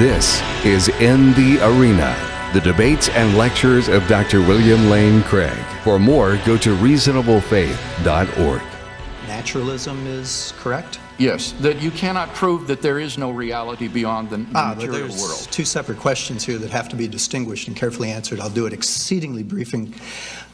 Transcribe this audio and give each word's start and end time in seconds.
This 0.00 0.40
is 0.64 0.88
In 0.88 1.34
the 1.34 1.60
Arena, 1.62 2.16
the 2.54 2.60
debates 2.62 3.10
and 3.10 3.36
lectures 3.36 3.88
of 3.88 4.08
Dr. 4.08 4.40
William 4.40 4.88
Lane 4.88 5.22
Craig. 5.24 5.62
For 5.84 5.98
more, 5.98 6.38
go 6.46 6.56
to 6.56 6.74
reasonablefaith.org. 6.76 8.62
Naturalism 9.28 10.06
is 10.06 10.54
correct? 10.56 10.98
Yes, 11.18 11.52
that 11.60 11.82
you 11.82 11.90
cannot 11.90 12.32
prove 12.34 12.66
that 12.68 12.80
there 12.80 12.98
is 12.98 13.18
no 13.18 13.30
reality 13.30 13.88
beyond 13.88 14.30
the, 14.30 14.38
the 14.38 14.46
Ah, 14.54 14.68
but 14.74 14.84
material 14.86 15.08
there's 15.08 15.20
world. 15.20 15.48
two 15.50 15.66
separate 15.66 15.98
questions 15.98 16.46
here 16.46 16.56
that 16.56 16.70
have 16.70 16.88
to 16.88 16.96
be 16.96 17.06
distinguished 17.06 17.68
and 17.68 17.76
carefully 17.76 18.10
answered. 18.10 18.40
I'll 18.40 18.48
do 18.48 18.64
it 18.64 18.72
exceedingly 18.72 19.42
briefing. 19.42 19.92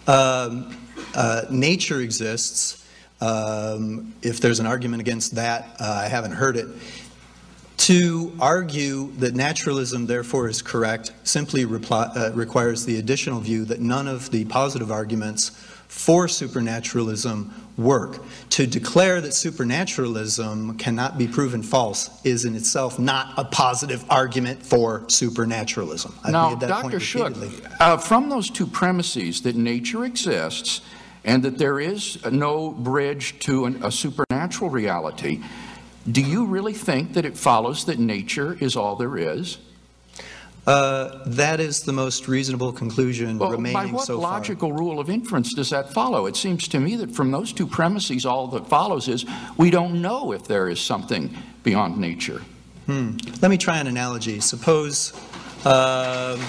Um, 0.09 0.77
uh, 1.15 1.43
nature 1.51 2.01
exists. 2.01 2.85
Um, 3.21 4.13
if 4.23 4.41
there's 4.41 4.59
an 4.59 4.67
argument 4.67 5.03
against 5.03 5.37
that, 5.37 5.77
uh, 5.79 6.01
I 6.05 6.09
haven't 6.09 6.33
heard 6.33 6.57
it. 6.57 6.67
To 7.79 8.32
argue 8.40 9.12
that 9.18 9.34
naturalism, 9.34 10.07
therefore, 10.07 10.48
is 10.48 10.62
correct 10.62 11.12
simply 11.25 11.64
reply, 11.64 12.11
uh, 12.17 12.32
requires 12.34 12.84
the 12.84 12.98
additional 12.98 13.40
view 13.40 13.64
that 13.67 13.80
none 13.80 14.08
of 14.08 14.30
the 14.30 14.44
positive 14.46 14.90
arguments 14.90 15.50
for 15.86 16.26
supernaturalism 16.26 17.54
work. 17.76 18.22
To 18.50 18.67
declare 18.67 19.20
that 19.20 19.34
supernaturalism 19.34 20.79
cannot 20.79 21.18
be 21.18 21.29
proven 21.29 21.62
false 21.62 22.11
is 22.25 22.44
in 22.44 22.57
itself 22.57 22.98
not 22.98 23.34
a 23.36 23.44
positive 23.44 24.04
argument 24.11 24.64
for 24.64 25.04
supernaturalism. 25.08 26.14
I've 26.25 26.32
Now, 26.32 26.54
Dr. 26.54 26.98
Shook, 26.98 27.36
uh, 27.81 27.98
from 27.98 28.31
those 28.31 28.50
two 28.50 28.67
premises 28.67 29.43
that 29.43 29.56
nature 29.56 30.04
exists 30.04 30.81
and 31.25 31.43
that 31.43 31.58
there 31.58 31.81
is 31.81 32.25
no 32.31 32.70
bridge 32.70 33.39
to 33.41 33.67
an, 33.67 33.83
a 33.84 33.91
supernatural 33.91 34.70
reality, 34.70 35.42
do 36.11 36.20
you 36.20 36.47
really 36.47 36.73
think 36.75 37.15
that 37.15 37.25
it 37.25 37.37
follows 37.37 37.84
that 37.87 37.98
nature 37.98 38.56
is 38.61 38.77
all 38.77 38.97
there 38.97 39.17
is? 39.17 39.59
Uh, 40.67 41.23
that 41.27 41.61
is 41.61 41.83
the 41.83 41.93
most 41.93 42.27
reasonable 42.27 42.73
conclusion 42.73 43.39
Well, 43.39 43.51
by 43.51 43.55
remaining 43.55 43.93
what 43.93 44.07
so 44.07 44.21
far. 44.21 44.33
logical 44.33 44.73
rule 44.73 44.98
of 44.98 45.09
inference 45.09 45.55
does 45.55 45.71
that 45.71 45.93
follow? 45.93 46.27
It 46.27 46.35
seems 46.35 46.67
to 46.69 46.81
me 46.81 46.97
that 46.97 47.13
from 47.15 47.31
those 47.31 47.53
two 47.53 47.69
premises, 47.69 48.27
all 48.27 48.48
that 48.48 48.69
follows 48.69 49.07
is 49.07 49.25
we 49.57 49.71
don't 49.71 50.03
know 50.03 50.33
if 50.33 50.48
there 50.48 50.69
is 50.69 50.81
something 50.81 51.31
beyond 51.63 51.98
nature. 51.98 52.43
Hmm. 52.87 53.17
Let 53.41 53.51
me 53.51 53.59
try 53.59 53.79
an 53.79 53.87
analogy. 53.87 54.41
Suppose, 54.41 55.13
um, 55.65 56.41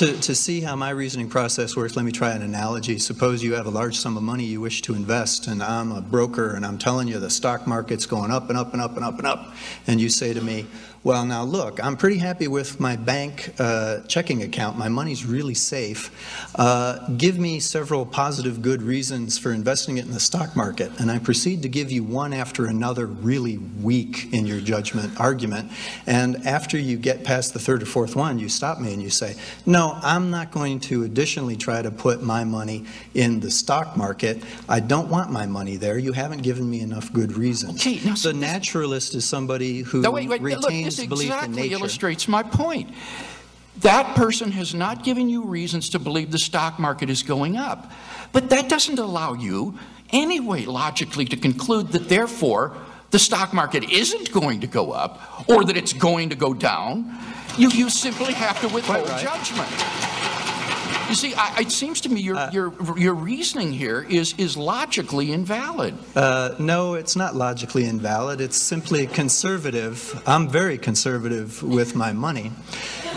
to, 0.00 0.18
to 0.18 0.34
see 0.34 0.62
how 0.62 0.74
my 0.76 0.88
reasoning 0.88 1.28
process 1.28 1.76
works, 1.76 1.94
let 1.94 2.06
me 2.06 2.10
try 2.10 2.30
an 2.30 2.40
analogy. 2.40 2.98
Suppose 2.98 3.42
you 3.42 3.52
have 3.52 3.66
a 3.66 3.70
large 3.70 3.98
sum 3.98 4.16
of 4.16 4.22
money 4.22 4.44
you 4.44 4.58
wish 4.58 4.80
to 4.82 4.94
invest, 4.94 5.46
and 5.46 5.62
I'm 5.62 5.92
a 5.92 6.00
broker, 6.00 6.54
and 6.54 6.64
I'm 6.64 6.78
telling 6.78 7.06
you 7.06 7.18
the 7.18 7.28
stock 7.28 7.66
market's 7.66 8.06
going 8.06 8.30
up 8.30 8.48
and 8.48 8.56
up 8.56 8.72
and 8.72 8.80
up 8.80 8.96
and 8.96 9.04
up 9.04 9.18
and 9.18 9.26
up. 9.26 9.52
And 9.86 10.00
you 10.00 10.08
say 10.08 10.32
to 10.32 10.40
me, 10.40 10.64
well, 11.02 11.24
now 11.24 11.44
look, 11.44 11.82
I'm 11.82 11.96
pretty 11.96 12.18
happy 12.18 12.46
with 12.46 12.78
my 12.78 12.94
bank 12.94 13.54
uh, 13.58 14.00
checking 14.00 14.42
account. 14.42 14.76
My 14.76 14.90
money's 14.90 15.24
really 15.24 15.54
safe. 15.54 16.10
Uh, 16.56 17.08
give 17.16 17.38
me 17.38 17.58
several 17.58 18.04
positive, 18.04 18.60
good 18.60 18.82
reasons 18.82 19.38
for 19.38 19.50
investing 19.50 19.96
it 19.96 20.04
in 20.04 20.10
the 20.10 20.20
stock 20.20 20.54
market. 20.54 20.92
And 21.00 21.10
I 21.10 21.18
proceed 21.18 21.62
to 21.62 21.70
give 21.70 21.90
you 21.90 22.04
one 22.04 22.34
after 22.34 22.66
another, 22.66 23.06
really 23.06 23.56
weak 23.56 24.30
in 24.34 24.46
your 24.46 24.60
judgment 24.60 25.18
argument. 25.18 25.72
And 26.06 26.46
after 26.46 26.76
you 26.76 26.98
get 26.98 27.24
past 27.24 27.54
the 27.54 27.58
third 27.58 27.82
or 27.82 27.86
fourth 27.86 28.14
one, 28.14 28.38
you 28.38 28.50
stop 28.50 28.78
me 28.78 28.92
and 28.92 29.00
you 29.00 29.08
say, 29.08 29.36
No, 29.64 29.98
I'm 30.02 30.30
not 30.30 30.50
going 30.50 30.80
to 30.80 31.04
additionally 31.04 31.56
try 31.56 31.80
to 31.80 31.90
put 31.90 32.22
my 32.22 32.44
money 32.44 32.84
in 33.14 33.40
the 33.40 33.50
stock 33.50 33.96
market. 33.96 34.42
I 34.68 34.80
don't 34.80 35.08
want 35.08 35.30
my 35.32 35.46
money 35.46 35.78
there. 35.78 35.96
You 35.96 36.12
haven't 36.12 36.42
given 36.42 36.68
me 36.68 36.80
enough 36.80 37.10
good 37.10 37.38
reasons. 37.38 37.80
Okay, 37.80 38.00
now, 38.04 38.16
the 38.16 38.34
naturalist 38.34 39.14
is 39.14 39.24
somebody 39.24 39.80
who 39.80 40.02
No, 40.02 40.10
wait, 40.10 40.28
wait, 40.28 40.42
retains 40.42 40.84
look, 40.84 40.89
this 40.96 41.06
belief 41.06 41.30
in 41.30 41.34
exactly 41.34 41.62
nature. 41.62 41.74
illustrates 41.74 42.28
my 42.28 42.42
point. 42.42 42.94
That 43.78 44.14
person 44.14 44.52
has 44.52 44.74
not 44.74 45.04
given 45.04 45.28
you 45.28 45.44
reasons 45.44 45.88
to 45.90 45.98
believe 45.98 46.30
the 46.30 46.38
stock 46.38 46.78
market 46.78 47.08
is 47.08 47.22
going 47.22 47.56
up. 47.56 47.90
But 48.32 48.50
that 48.50 48.68
doesn't 48.68 48.98
allow 48.98 49.32
you, 49.32 49.78
anyway, 50.10 50.66
logically, 50.66 51.24
to 51.26 51.36
conclude 51.36 51.88
that 51.92 52.08
therefore 52.08 52.76
the 53.10 53.18
stock 53.18 53.52
market 53.52 53.90
isn't 53.90 54.32
going 54.32 54.60
to 54.60 54.66
go 54.66 54.92
up 54.92 55.48
or 55.48 55.64
that 55.64 55.76
it's 55.76 55.92
going 55.92 56.28
to 56.30 56.36
go 56.36 56.54
down. 56.54 57.18
You, 57.56 57.70
you 57.70 57.90
simply 57.90 58.32
have 58.34 58.60
to 58.60 58.68
withhold 58.68 59.08
right. 59.08 59.22
judgment. 59.22 60.19
You 61.10 61.16
see, 61.16 61.34
I, 61.34 61.62
it 61.62 61.72
seems 61.72 62.00
to 62.02 62.08
me 62.08 62.20
your, 62.20 62.36
Uh, 62.36 62.50
your, 62.52 62.72
your 62.96 63.14
reasoning 63.14 63.72
here 63.72 64.06
is, 64.08 64.32
is 64.38 64.56
logically 64.56 65.32
invalid. 65.32 65.94
Uh, 66.14 66.54
no, 66.60 66.94
it's 66.94 67.16
not 67.16 67.34
logically 67.34 67.84
invalid. 67.84 68.40
It's 68.40 68.56
simply 68.56 69.08
conservative. 69.08 70.22
I'm 70.24 70.48
very 70.48 70.78
conservative 70.78 71.64
with 71.64 71.96
my 71.96 72.12
money. 72.12 72.52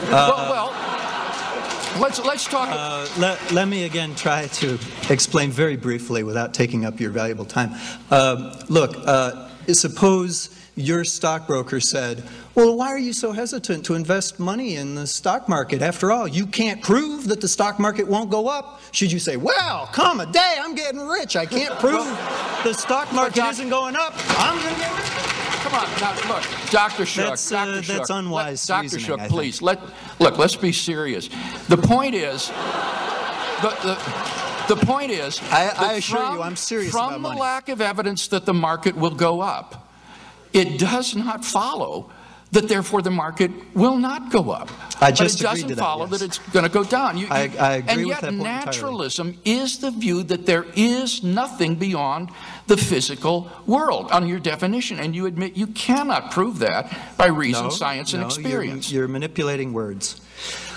well, 0.09 0.35
well, 0.49 2.01
let's, 2.01 2.19
let's 2.25 2.45
talk. 2.45 2.69
Uh, 2.71 3.07
let, 3.19 3.51
let 3.51 3.67
me 3.67 3.83
again 3.83 4.15
try 4.15 4.47
to 4.47 4.79
explain 5.11 5.51
very 5.51 5.77
briefly 5.77 6.23
without 6.23 6.51
taking 6.55 6.85
up 6.85 6.99
your 6.99 7.11
valuable 7.11 7.45
time. 7.45 7.75
Um, 8.09 8.53
look, 8.69 8.95
uh, 9.05 9.49
suppose 9.71 10.49
your 10.75 11.03
stockbroker 11.03 11.79
said, 11.79 12.23
Well, 12.55 12.75
why 12.75 12.87
are 12.87 12.97
you 12.99 13.13
so 13.13 13.31
hesitant 13.31 13.85
to 13.85 13.93
invest 13.93 14.39
money 14.39 14.75
in 14.75 14.95
the 14.95 15.05
stock 15.07 15.47
market? 15.47 15.81
After 15.81 16.11
all, 16.11 16.27
you 16.27 16.45
can't 16.47 16.81
prove 16.81 17.27
that 17.27 17.41
the 17.41 17.47
stock 17.47 17.79
market 17.79 18.07
won't 18.07 18.29
go 18.31 18.47
up. 18.47 18.81
Should 18.91 19.11
you 19.11 19.19
say, 19.19 19.37
Well, 19.37 19.87
come 19.93 20.19
a 20.19 20.25
day, 20.31 20.57
I'm 20.59 20.75
getting 20.75 20.99
rich. 21.01 21.35
I 21.35 21.45
can't 21.45 21.77
prove 21.79 22.05
the 22.63 22.73
stock 22.73 23.11
market 23.13 23.35
Doc- 23.35 23.51
isn't 23.53 23.69
going 23.69 23.95
up. 23.95 24.13
I'm 24.39 24.59
going 24.61 24.73
to 24.73 24.79
get 24.79 24.91
rich. 24.91 25.09
Come 25.63 25.73
on, 25.75 25.87
now, 26.01 26.35
look, 26.35 26.43
Dr. 26.71 27.05
Shook, 27.05 27.25
That's, 27.29 27.51
uh, 27.51 27.65
Dr. 27.65 27.83
Shook. 27.83 27.97
that's 27.97 28.09
unwise 28.09 28.69
Let, 28.69 28.83
Dr. 28.83 28.99
Shook, 28.99 29.19
please, 29.29 29.61
let, 29.61 29.79
look, 30.19 30.37
let's 30.37 30.55
be 30.57 30.71
serious. 30.73 31.29
The 31.69 31.77
point 31.77 32.15
is, 32.15 32.49
the, 33.61 33.69
the, 34.67 34.75
the 34.75 34.85
point 34.85 35.11
is, 35.11 35.39
I, 35.51 35.71
I 35.77 35.93
assure 35.93 36.17
from, 36.19 36.35
you, 36.35 36.41
I'm 36.41 36.55
serious 36.57 36.91
From 36.91 37.13
the 37.13 37.19
money. 37.19 37.39
lack 37.39 37.69
of 37.69 37.79
evidence 37.79 38.27
that 38.27 38.45
the 38.45 38.53
market 38.53 38.95
will 38.97 39.15
go 39.15 39.39
up, 39.39 39.82
it 40.53 40.77
does 40.79 41.15
not 41.15 41.43
follow 41.43 42.09
that 42.51 42.67
therefore 42.69 43.01
the 43.01 43.09
market 43.09 43.49
will 43.73 43.97
not 43.97 44.31
go 44.31 44.51
up. 44.51 44.69
I 45.01 45.09
but 45.09 45.15
just 45.15 45.39
it 45.39 45.43
doesn't 45.43 45.69
that, 45.69 45.77
follow 45.79 46.05
yes. 46.05 46.19
that 46.19 46.21
it's 46.25 46.37
going 46.37 46.61
to 46.63 46.69
go 46.69 46.83
down. 46.83 47.17
You- 47.17 47.25
I- 47.31 47.49
I 47.59 47.73
agree 47.77 47.89
and 47.91 47.97
with 48.01 48.07
yet 48.09 48.21
that 48.21 48.27
point 48.29 48.41
entirely. 48.41 48.65
naturalism 48.65 49.37
is 49.43 49.79
the 49.79 49.89
view 49.89 50.21
that 50.23 50.45
there 50.45 50.65
is 50.75 51.23
nothing 51.23 51.73
beyond 51.75 52.29
the 52.67 52.77
physical 52.77 53.49
world 53.65 54.11
on 54.11 54.27
your 54.27 54.37
definition, 54.39 54.99
and 54.99 55.15
you 55.15 55.25
admit 55.25 55.57
you 55.57 55.65
cannot 55.67 56.29
prove 56.29 56.59
that 56.59 56.95
by 57.17 57.25
reason, 57.25 57.63
No, 57.63 57.69
science, 57.71 58.13
and 58.13 58.21
no, 58.21 58.29
you're- 58.29 58.41
experience. 58.41 58.91
You're, 58.91 59.07
manipulating 59.07 59.73
words. 59.73 60.21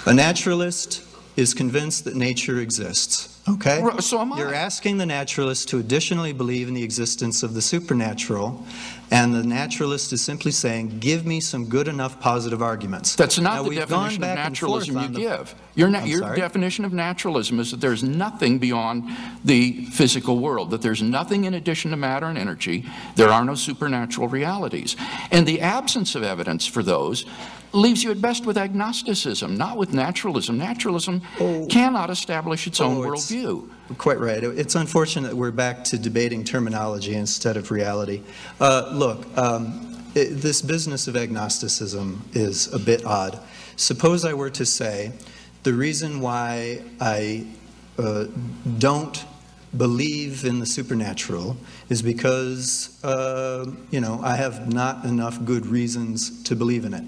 A 0.07 0.15
naturalist 0.15 1.03
is 1.37 1.53
convinced 1.53 2.05
that 2.07 2.17
nature 2.17 2.59
exists. 2.61 3.39
Okay? 3.49 3.83
So 4.01 4.19
am 4.21 4.33
I. 4.33 4.39
You're 4.39 4.55
asking 4.55 4.97
the 4.99 5.07
naturalist 5.07 5.69
to 5.69 5.79
additionally 5.79 6.33
believe 6.33 6.67
in 6.69 6.75
the 6.75 6.83
existence 6.83 7.43
of 7.43 7.53
the 7.55 7.61
supernatural, 7.63 8.65
and 9.11 9.35
the 9.35 9.43
naturalist 9.43 10.13
is 10.13 10.21
simply 10.21 10.51
saying, 10.51 10.99
"Give 11.01 11.25
me 11.25 11.41
some 11.41 11.67
good 11.67 11.89
enough 11.89 12.21
positive 12.21 12.63
arguments." 12.63 13.15
That's 13.15 13.39
not 13.39 13.55
Now, 13.57 13.63
the 13.63 13.75
definition 13.77 14.23
of 14.23 14.29
back 14.29 14.47
and 14.47 14.59
forth 14.59 14.89
naturalism 14.89 15.13
you 15.15 15.29
give. 15.29 15.55
Your, 15.75 15.89
na- 15.89 16.05
your 16.05 16.35
definition 16.35 16.85
of 16.85 16.93
naturalism 16.93 17.61
is 17.61 17.71
that 17.71 17.81
there's 17.81 18.03
nothing 18.03 18.59
beyond 18.59 19.05
the 19.45 19.85
physical 19.87 20.39
world, 20.39 20.71
that 20.71 20.83
there's 20.83 21.03
nothing 21.03 21.45
in 21.45 21.55
addition 21.55 21.91
to 21.91 21.97
matter 21.97 22.27
and 22.27 22.39
energy. 22.39 22.87
There 23.15 23.29
are 23.29 23.45
no 23.45 23.55
supernatural 23.55 24.29
realities. 24.29 24.97
And 25.31 25.47
the 25.47 25.61
absence 25.61 26.15
of 26.15 26.23
evidence 26.23 26.67
for 26.67 26.83
those 26.83 27.27
leaves 27.77 28.03
you 28.03 28.11
at 28.11 28.21
best 28.21 28.47
with 28.47 28.57
agnosticism, 28.57 29.57
not 29.57 29.77
with 29.77 29.93
naturalism. 29.93 30.59
Naturalism 30.59 31.23
Oh. 31.41 31.67
cannot 31.71 32.11
establish 32.11 32.67
its 32.67 32.81
own 32.81 32.97
Oh, 32.97 33.01
worldview. 33.09 33.69
Quite 33.99 34.19
right. 34.19 34.43
It's 34.43 34.75
unfortunate 34.75 35.29
that 35.29 35.37
we're 35.37 35.51
back 35.53 35.85
to 35.85 35.99
debating 35.99 36.43
terminology 36.43 37.15
instead 37.15 37.57
of 37.57 37.71
reality. 37.71 38.23
Uh, 38.61 38.91
look, 38.93 39.27
um, 39.39 39.97
it, 40.15 40.41
this 40.41 40.63
business 40.63 41.07
of 41.07 41.17
agnosticism 41.17 42.25
is 42.33 42.73
a 42.73 42.79
bit 42.79 43.05
odd. 43.05 43.39
Suppose 43.77 44.25
I 44.25 44.33
were 44.33 44.51
to 44.51 44.65
say 44.67 45.13
the 45.63 45.73
reason 45.75 46.21
why 46.21 46.81
I 47.01 47.47
uh, 47.99 48.25
don't 48.79 49.25
believe 49.77 50.45
in 50.45 50.59
the 50.59 50.67
supernatural 50.67 51.57
is 51.89 52.03
because, 52.03 53.03
uh, 53.05 53.71
you 53.91 54.01
know, 54.01 54.21
I 54.23 54.37
have 54.37 54.73
not 54.73 55.05
enough 55.05 55.45
good 55.45 55.67
reasons 55.67 56.43
to 56.45 56.57
believe 56.57 56.85
in 56.85 56.95
it. 56.95 57.05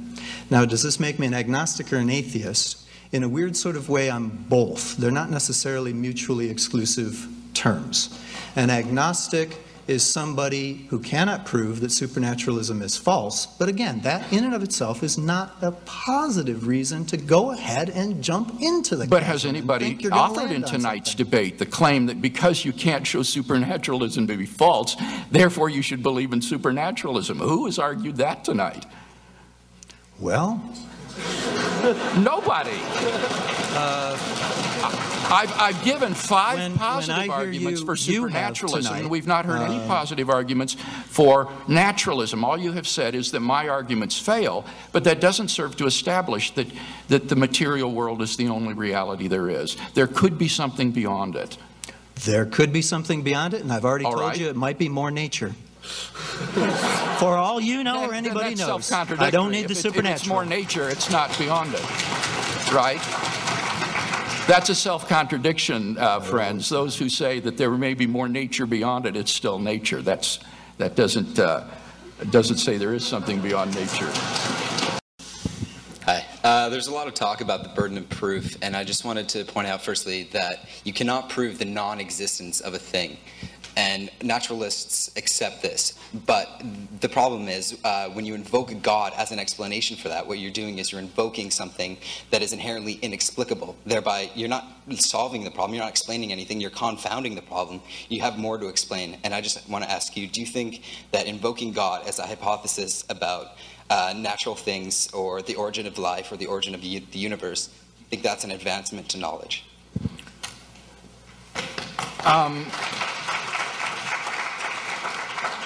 Now, 0.51 0.65
does 0.65 0.83
this 0.83 0.99
make 0.99 1.19
me 1.19 1.27
an 1.27 1.35
agnostic 1.35 1.93
or 1.93 1.97
an 1.97 2.11
atheist? 2.11 2.87
In 3.13 3.23
a 3.23 3.29
weird 3.29 3.57
sort 3.57 3.77
of 3.77 3.89
way, 3.89 4.11
I'm 4.11 4.29
both. 4.29 4.97
They're 4.97 5.11
not 5.11 5.31
necessarily 5.31 5.93
mutually 5.93 6.51
exclusive 6.51 7.27
terms. 7.55 8.19
An 8.55 8.71
agnostic 8.71 9.57
is 9.89 10.05
somebody 10.05 10.87
who 10.91 10.99
cannot 10.99 11.47
prove 11.47 11.81
that 11.81 11.91
supernaturalism 11.91 12.83
is 12.83 12.97
false, 12.97 13.47
but 13.47 13.69
again, 13.69 14.01
that 14.01 14.31
in 14.33 14.45
and 14.45 14.55
of 14.55 14.63
itself 14.63 15.03
is 15.03 15.17
not 15.19 15.57
a 15.63 15.73
positive 15.73 16.67
reason 16.67 17.05
to 17.07 17.17
go 17.17 17.51
ahead 17.51 17.89
and 17.91 18.23
jump 18.23 18.61
into 18.61 18.95
the 18.97 19.07
But 19.07 19.23
has 19.23 19.45
anybody 19.47 19.87
think 19.87 20.03
you're 20.03 20.11
gonna 20.11 20.23
offered 20.23 20.51
in 20.51 20.63
tonight's 20.63 21.11
something. 21.13 21.25
debate 21.25 21.59
the 21.59 21.67
claim 21.67 22.07
that 22.07 22.21
because 22.21 22.65
you 22.65 22.73
can't 22.73 23.07
show 23.07 23.23
supernaturalism 23.23 24.27
to 24.27 24.37
be 24.37 24.47
false, 24.47 24.95
therefore 25.31 25.71
you 25.71 25.83
should 25.83 26.03
believe 26.03 26.33
in 26.33 26.43
supernaturalism? 26.43 27.39
Who 27.39 27.65
has 27.65 27.79
argued 27.79 28.17
that 28.17 28.45
tonight? 28.45 28.85
Well, 30.21 30.63
Nobody. 32.19 32.79
Uh, 33.75 34.17
I've, 35.31 35.53
I've 35.61 35.85
given 35.85 36.15
five 36.15 36.59
When- 36.59 36.71
when 36.73 36.79
positive 36.79 37.23
hear 37.25 37.33
arguments 37.33 37.81
you- 37.81 37.87
for 37.87 37.97
supernaturalism, 37.97 38.95
and 38.95 39.11
we've 39.11 39.27
not 39.27 39.45
heard 39.45 39.61
any 39.61 39.79
uh, 39.79 39.87
positive 39.87 40.31
arguments 40.31 40.75
for 41.07 41.51
naturalism. 41.69 42.45
All 42.45 42.57
you 42.59 42.73
have 42.73 42.87
said 42.89 43.15
is 43.15 43.31
that 43.33 43.41
my 43.41 43.69
arguments 43.69 44.19
fail, 44.19 44.65
but 44.93 45.05
that 45.05 45.21
doesn't 45.21 45.49
serve 45.49 45.77
to 45.77 45.87
establish 45.87 46.51
that, 46.53 46.67
that 47.09 47.29
the 47.29 47.37
material 47.37 47.93
world 47.93 48.23
is 48.23 48.37
the 48.37 48.49
only 48.49 48.75
reality 48.75 49.29
there 49.29 49.49
is. 49.51 49.77
There 49.95 50.07
could 50.07 50.39
be 50.39 50.49
something 50.49 50.91
beyond 50.93 51.37
it. 51.37 51.59
there 52.25 52.47
could 52.47 52.73
be 52.73 52.83
something 52.83 53.23
beyond 53.23 53.55
it, 53.55 53.63
and 53.63 53.73
I've 53.73 53.85
already 53.85 54.05
All 54.05 54.13
told 54.13 54.23
right. 54.25 54.39
you 54.41 54.49
it 54.49 54.57
might 54.57 54.77
be 54.79 54.89
more 54.89 55.11
nature. 55.11 55.53
For 57.19 57.37
all 57.37 57.61
you 57.61 57.85
know 57.85 58.05
or 58.05 58.11
Then- 58.11 58.25
then 58.25 58.33
anybody 58.37 58.55
knows. 58.57 58.91
I 58.93 59.31
don't 59.31 59.51
need 59.53 59.69
the 59.69 59.73
If 59.73 59.85
it- 59.87 59.97
If 59.97 60.05
it's 60.05 60.27
more 60.27 60.45
nature, 60.45 60.89
it's 60.89 61.11
not 61.11 61.37
beyond 61.39 61.75
it, 61.75 62.73
right? 62.73 63.01
That's 64.49 64.71
a 64.71 64.75
self-contradiction, 64.75 65.99
uh, 65.99 66.21
friends. 66.21 66.71
Those 66.71 66.97
who 66.99 67.11
say 67.11 67.39
that 67.41 67.59
there 67.59 67.71
may 67.73 67.93
be 67.93 68.07
more 68.07 68.31
nature 68.31 68.65
beyond 68.65 69.05
it, 69.05 69.15
it's 69.15 69.31
still 69.31 69.59
nature. 69.59 70.01
That's, 70.01 70.39
that 70.79 70.97
doesn't, 70.97 71.39
uh, 71.39 71.67
doesn't 72.31 72.57
say 72.57 72.79
there 72.79 72.95
is 72.95 73.07
something 73.07 73.43
beyond 73.43 73.75
nature. 73.75 74.11
Hi. 76.07 76.25
Uh, 76.43 76.71
there's 76.71 76.87
a 76.87 76.95
lot 76.95 77.09
of 77.09 77.13
talk 77.13 77.43
about 77.43 77.63
the 77.63 77.69
burden 77.69 77.99
of 77.99 78.09
proof, 78.09 78.57
and 78.63 78.75
I 78.75 78.85
just 78.85 79.05
wanted 79.05 79.29
to 79.29 79.45
point 79.45 79.67
out 79.67 79.83
firstly 79.83 80.31
that 80.33 80.67
you 80.83 80.95
cannot 80.95 81.29
prove 81.29 81.59
the 81.59 81.67
non 81.67 82.01
existence 82.01 82.63
of 82.63 82.73
a 82.73 82.79
thing. 82.79 83.19
And 83.77 84.11
naturalists 84.23 85.11
accept 85.17 85.63
this. 85.63 85.99
But 86.27 86.63
the 87.01 87.09
problem 87.09 87.49
is, 87.49 87.79
uh, 87.85 88.09
when 88.09 88.25
you 88.25 88.35
invoke 88.35 88.73
God 88.83 89.13
as 89.17 89.31
an 89.31 89.39
explanation 89.39 89.97
for 89.97 90.09
that, 90.09 90.27
what 90.27 90.39
you're 90.39 90.51
doing 90.51 90.79
is 90.79 90.91
you're 90.91 91.01
invoking 91.01 91.51
something 91.51 91.97
that 92.31 92.43
is 92.43 92.53
inherently 92.53 92.95
inexplicable. 92.95 93.77
Thereby, 93.87 94.31
you're 94.35 94.49
not 94.49 94.67
solving 94.91 95.45
the 95.45 95.51
problem, 95.51 95.75
you're 95.75 95.85
not 95.85 95.91
explaining 95.91 96.33
anything, 96.33 96.61
you're 96.61 96.71
confounding 96.71 97.35
the 97.35 97.43
problem. 97.43 97.81
You 98.09 98.23
have 98.23 98.39
more 98.39 98.59
to 98.59 98.69
explain. 98.69 99.19
And 99.23 99.35
I 99.35 99.41
just 99.41 99.69
want 99.69 99.85
to 99.85 99.91
ask 99.91 100.17
you 100.17 100.27
do 100.27 100.41
you 100.41 100.47
think 100.47 100.83
that 101.13 101.27
invoking 101.27 101.73
God 101.73 102.07
as 102.07 102.19
a 102.19 102.27
hypothesis 102.27 103.05
about 103.09 103.53
uh, 103.91 104.15
natural 104.17 104.55
things 104.55 105.09
or 105.13 105.41
the 105.43 105.55
origin 105.55 105.87
of 105.87 105.99
life 105.99 106.31
or 106.31 106.37
the 106.37 106.47
origin 106.47 106.75
of 106.75 106.83
the, 106.83 107.03
universe, 107.13 107.71
think 108.09 108.23
that's 108.23 108.45
an 108.45 108.51
advancement 108.51 109.09
to 109.11 109.19
knowledge. 109.19 109.65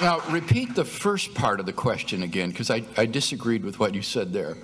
Now, 0.01 0.21
repeat 0.31 0.75
the 0.75 0.85
first 0.85 1.35
part 1.35 1.61
of 1.61 1.67
the 1.67 1.73
question 1.73 2.23
again, 2.23 2.51
because 2.51 2.71
I, 2.71 2.83
I 2.97 3.07
disagreed 3.07 3.65
with 3.65 3.79
what 3.79 3.95
you 3.95 4.03
said 4.03 4.33
there. 4.33 4.57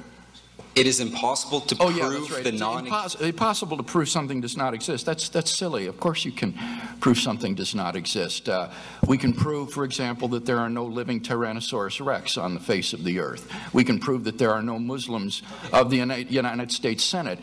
It 0.74 0.86
is 0.86 1.00
impossible 1.00 1.60
to 1.62 1.76
Oh, 1.80 1.86
prove 1.86 1.96
yeah, 1.96 2.08
that's 2.08 2.30
right. 2.30 2.42
the 2.44 2.50
It's 2.50 2.60
non 2.60 2.86
impos- 2.86 3.20
impossible 3.20 3.76
to 3.78 3.82
prove 3.82 4.08
something 4.08 4.40
does 4.40 4.56
not 4.56 4.74
exist. 4.74 5.06
That's, 5.06 5.28
that's 5.28 5.50
silly. 5.50 5.86
Of 5.86 5.98
course 5.98 6.24
you 6.24 6.30
can 6.30 6.54
prove 7.00 7.18
something 7.18 7.56
does 7.56 7.74
not 7.74 7.96
exist. 7.96 8.48
Uh, 8.48 8.70
we 9.06 9.18
can 9.18 9.32
prove, 9.32 9.72
for 9.72 9.82
example, 9.84 10.28
that 10.28 10.46
there 10.46 10.58
are 10.58 10.68
no 10.70 10.84
living 10.84 11.20
Tyrannosaurus 11.20 12.04
rex 12.04 12.36
on 12.36 12.54
the 12.54 12.60
face 12.60 12.92
of 12.92 13.02
the 13.02 13.18
earth. 13.18 13.50
We 13.72 13.82
can 13.82 13.98
prove 13.98 14.22
that 14.24 14.38
there 14.38 14.52
are 14.52 14.62
no 14.62 14.78
Muslims 14.78 15.42
of 15.72 15.90
the 15.90 15.96
United 15.96 16.70
States 16.70 17.02
Senate. 17.02 17.40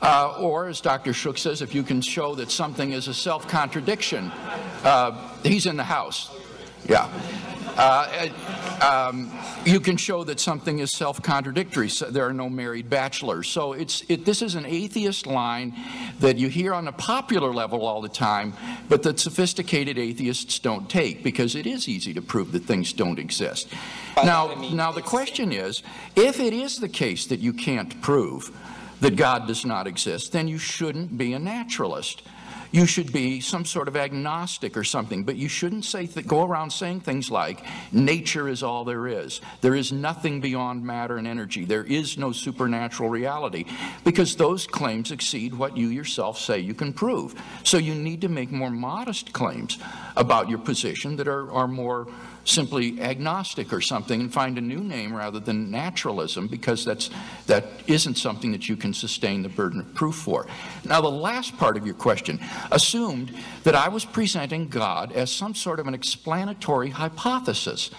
Uh, 0.00 0.36
or, 0.38 0.68
as 0.68 0.80
Dr. 0.80 1.12
Shook 1.12 1.36
says, 1.36 1.60
if 1.60 1.74
you 1.74 1.82
can 1.82 2.00
show 2.00 2.34
that 2.36 2.50
something 2.50 2.92
is 2.92 3.08
a 3.08 3.14
self-contradiction, 3.14 4.30
uh, 4.84 5.36
he's 5.42 5.66
in 5.66 5.76
the 5.76 5.84
House. 5.84 6.30
Yeah. 6.90 7.08
Uh, 7.76 8.28
um, 8.82 9.30
you 9.64 9.78
can 9.78 9.96
show 9.96 10.24
that 10.24 10.40
something 10.40 10.80
is 10.80 10.90
self-contradictory. 10.90 11.88
So 11.88 12.10
there 12.10 12.26
are 12.26 12.32
no 12.32 12.50
married 12.50 12.90
bachelors. 12.90 13.46
So 13.46 13.74
it's 13.74 14.02
it, 14.08 14.24
this 14.24 14.42
is 14.42 14.56
an 14.56 14.66
atheist 14.66 15.24
line 15.24 15.76
that 16.18 16.36
you 16.36 16.48
hear 16.48 16.74
on 16.74 16.88
a 16.88 16.92
popular 16.92 17.54
level 17.54 17.86
all 17.86 18.00
the 18.00 18.08
time, 18.08 18.54
but 18.88 19.04
that 19.04 19.20
sophisticated 19.20 19.98
atheists 19.98 20.58
don't 20.58 20.90
take 20.90 21.22
because 21.22 21.54
it 21.54 21.64
is 21.64 21.88
easy 21.88 22.12
to 22.12 22.20
prove 22.20 22.50
that 22.52 22.64
things 22.64 22.92
don't 22.92 23.20
exist. 23.20 23.68
By 24.16 24.24
now, 24.24 24.50
I 24.50 24.56
mean 24.56 24.76
now 24.76 24.90
the 24.90 25.00
question 25.00 25.52
is, 25.52 25.84
if 26.16 26.40
it 26.40 26.52
is 26.52 26.80
the 26.80 26.88
case 26.88 27.26
that 27.26 27.38
you 27.38 27.52
can't 27.52 28.02
prove 28.02 28.50
that 29.00 29.14
God 29.14 29.46
does 29.46 29.64
not 29.64 29.86
exist, 29.86 30.32
then 30.32 30.48
you 30.48 30.58
shouldn't 30.58 31.16
be 31.16 31.34
a 31.34 31.38
naturalist. 31.38 32.22
You 32.72 32.86
should 32.86 33.12
be 33.12 33.40
some 33.40 33.64
sort 33.64 33.88
of 33.88 33.96
agnostic 33.96 34.76
or 34.76 34.84
something, 34.84 35.24
but 35.24 35.36
you 35.36 35.48
shouldn't 35.48 35.84
say 35.84 36.06
go 36.06 36.44
around 36.44 36.70
saying 36.70 37.00
things 37.00 37.30
like 37.30 37.64
nature 37.92 38.48
is 38.48 38.62
all 38.62 38.84
there 38.84 39.08
is. 39.08 39.40
There 39.60 39.74
is 39.74 39.92
nothing 39.92 40.40
beyond 40.40 40.84
matter 40.84 41.16
and 41.16 41.26
energy. 41.26 41.64
There 41.64 41.84
is 41.84 42.16
no 42.16 42.32
supernatural 42.32 43.08
reality 43.08 43.64
because 44.04 44.36
those 44.36 44.66
claims 44.66 45.10
exceed 45.10 45.54
what 45.54 45.76
you 45.76 45.88
yourself 45.88 46.38
say 46.38 46.60
you 46.60 46.74
can 46.74 46.92
prove. 46.92 47.34
So 47.64 47.76
you 47.78 47.94
need 47.94 48.20
to 48.20 48.28
make 48.28 48.52
more 48.52 48.70
modest 48.70 49.32
claims 49.32 49.78
about 50.16 50.48
your 50.48 50.58
position 50.58 51.16
that 51.16 51.26
are, 51.26 51.50
are 51.50 51.68
more 51.68 52.06
simply 52.50 53.00
agnostic 53.00 53.72
or 53.72 53.80
something 53.80 54.20
and 54.20 54.32
find 54.32 54.58
a 54.58 54.60
new 54.60 54.80
name 54.80 55.14
rather 55.14 55.40
than 55.40 55.70
naturalism 55.70 56.48
because 56.48 56.84
that's 56.84 57.10
that 57.46 57.64
isn't 57.86 58.16
something 58.16 58.52
that 58.52 58.68
you 58.68 58.76
can 58.76 58.92
sustain 58.92 59.42
the 59.42 59.48
burden 59.48 59.80
of 59.80 59.94
proof 59.94 60.16
for. 60.16 60.46
Now 60.84 61.00
the 61.00 61.10
last 61.10 61.56
part 61.56 61.76
of 61.76 61.86
your 61.86 61.94
question 61.94 62.40
assumed 62.70 63.32
that 63.62 63.74
I 63.74 63.88
was 63.88 64.04
presenting 64.04 64.68
God 64.68 65.12
as 65.12 65.30
some 65.30 65.54
sort 65.54 65.80
of 65.80 65.86
an 65.86 65.94
explanatory 65.94 66.90
hypothesis. 66.90 67.90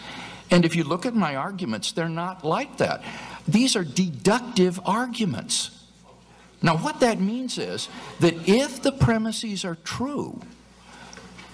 And 0.51 0.65
if 0.65 0.75
you 0.75 0.83
look 0.83 1.05
at 1.05 1.15
my 1.15 1.35
arguments, 1.35 1.93
they're 1.93 2.09
not 2.09 2.43
like 2.43 2.77
that. 2.77 3.03
These 3.47 3.75
are 3.75 3.83
deductive 3.83 4.79
arguments. 4.85 5.71
Now, 6.61 6.77
what 6.77 6.99
that 6.99 7.19
means 7.19 7.57
is 7.57 7.89
that 8.19 8.47
if 8.47 8.83
the 8.83 8.91
premises 8.91 9.65
are 9.65 9.75
true, 9.75 10.39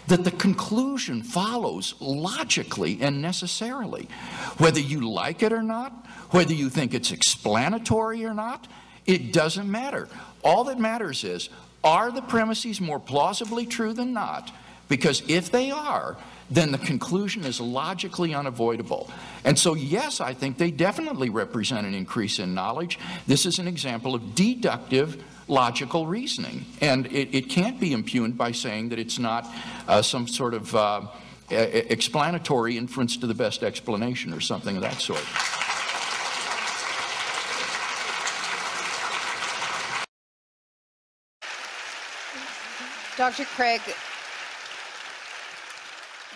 that 0.08 0.24
the 0.24 0.32
conclusion 0.32 1.22
follows 1.22 1.96
logically 2.00 3.00
and 3.02 3.22
necessarily. 3.22 4.08
Whether 4.58 4.80
you 4.80 5.10
like 5.10 5.44
it 5.44 5.54
or 5.54 5.64
not, 5.64 5.92
whether 6.32 6.54
you 6.54 6.70
think 6.70 6.94
it's 6.94 7.12
explanatory 7.12 8.26
or 8.26 8.34
not, 8.34 8.68
it 9.06 9.32
doesn't 9.34 9.70
matter. 9.70 10.08
All 10.44 10.66
that 10.66 10.80
matters 10.80 11.24
is 11.24 11.50
are 11.84 12.12
the 12.12 12.22
premises 12.22 12.82
more 12.82 13.00
plausibly 13.00 13.66
true 13.66 13.94
than 13.94 14.14
not? 14.14 14.52
Because 14.90 15.22
if 15.28 15.52
they 15.52 15.72
are, 15.72 16.18
then 16.50 16.72
the 16.72 16.78
conclusion 16.78 17.44
is 17.44 17.60
logically 17.60 18.34
unavoidable. 18.34 19.12
And 19.44 19.60
so, 19.60 19.74
yes, 19.74 20.22
I 20.22 20.34
think 20.34 20.58
they 20.58 20.72
definitely 20.72 21.30
represent 21.30 21.86
an 21.86 21.94
increase 21.94 22.40
in 22.40 22.54
knowledge. 22.54 22.98
This 23.26 23.46
is 23.46 23.60
an 23.60 23.68
example 23.68 24.16
of 24.16 24.36
deductive 24.36 25.24
logical 25.48 26.08
reasoning. 26.08 26.66
And 26.82 27.06
it, 27.08 27.36
it 27.36 27.50
can't 27.50 27.80
be 27.80 27.94
impugned 27.94 28.38
by 28.38 28.52
saying 28.52 28.90
that 28.90 29.00
it's 29.00 29.20
not 29.20 29.48
uh, 29.88 30.02
some 30.02 30.28
sort 30.28 30.54
of 30.54 30.76
uh, 30.76 31.08
explanatory 31.50 32.78
inference 32.78 33.18
to 33.18 33.28
the 33.28 33.34
best 33.34 33.64
explanation 33.64 34.34
or 34.34 34.42
something 34.42 34.76
of 34.76 34.82
that 34.82 35.00
sort. 35.00 35.24
Dr. 43.18 43.46
Craig, 43.46 43.82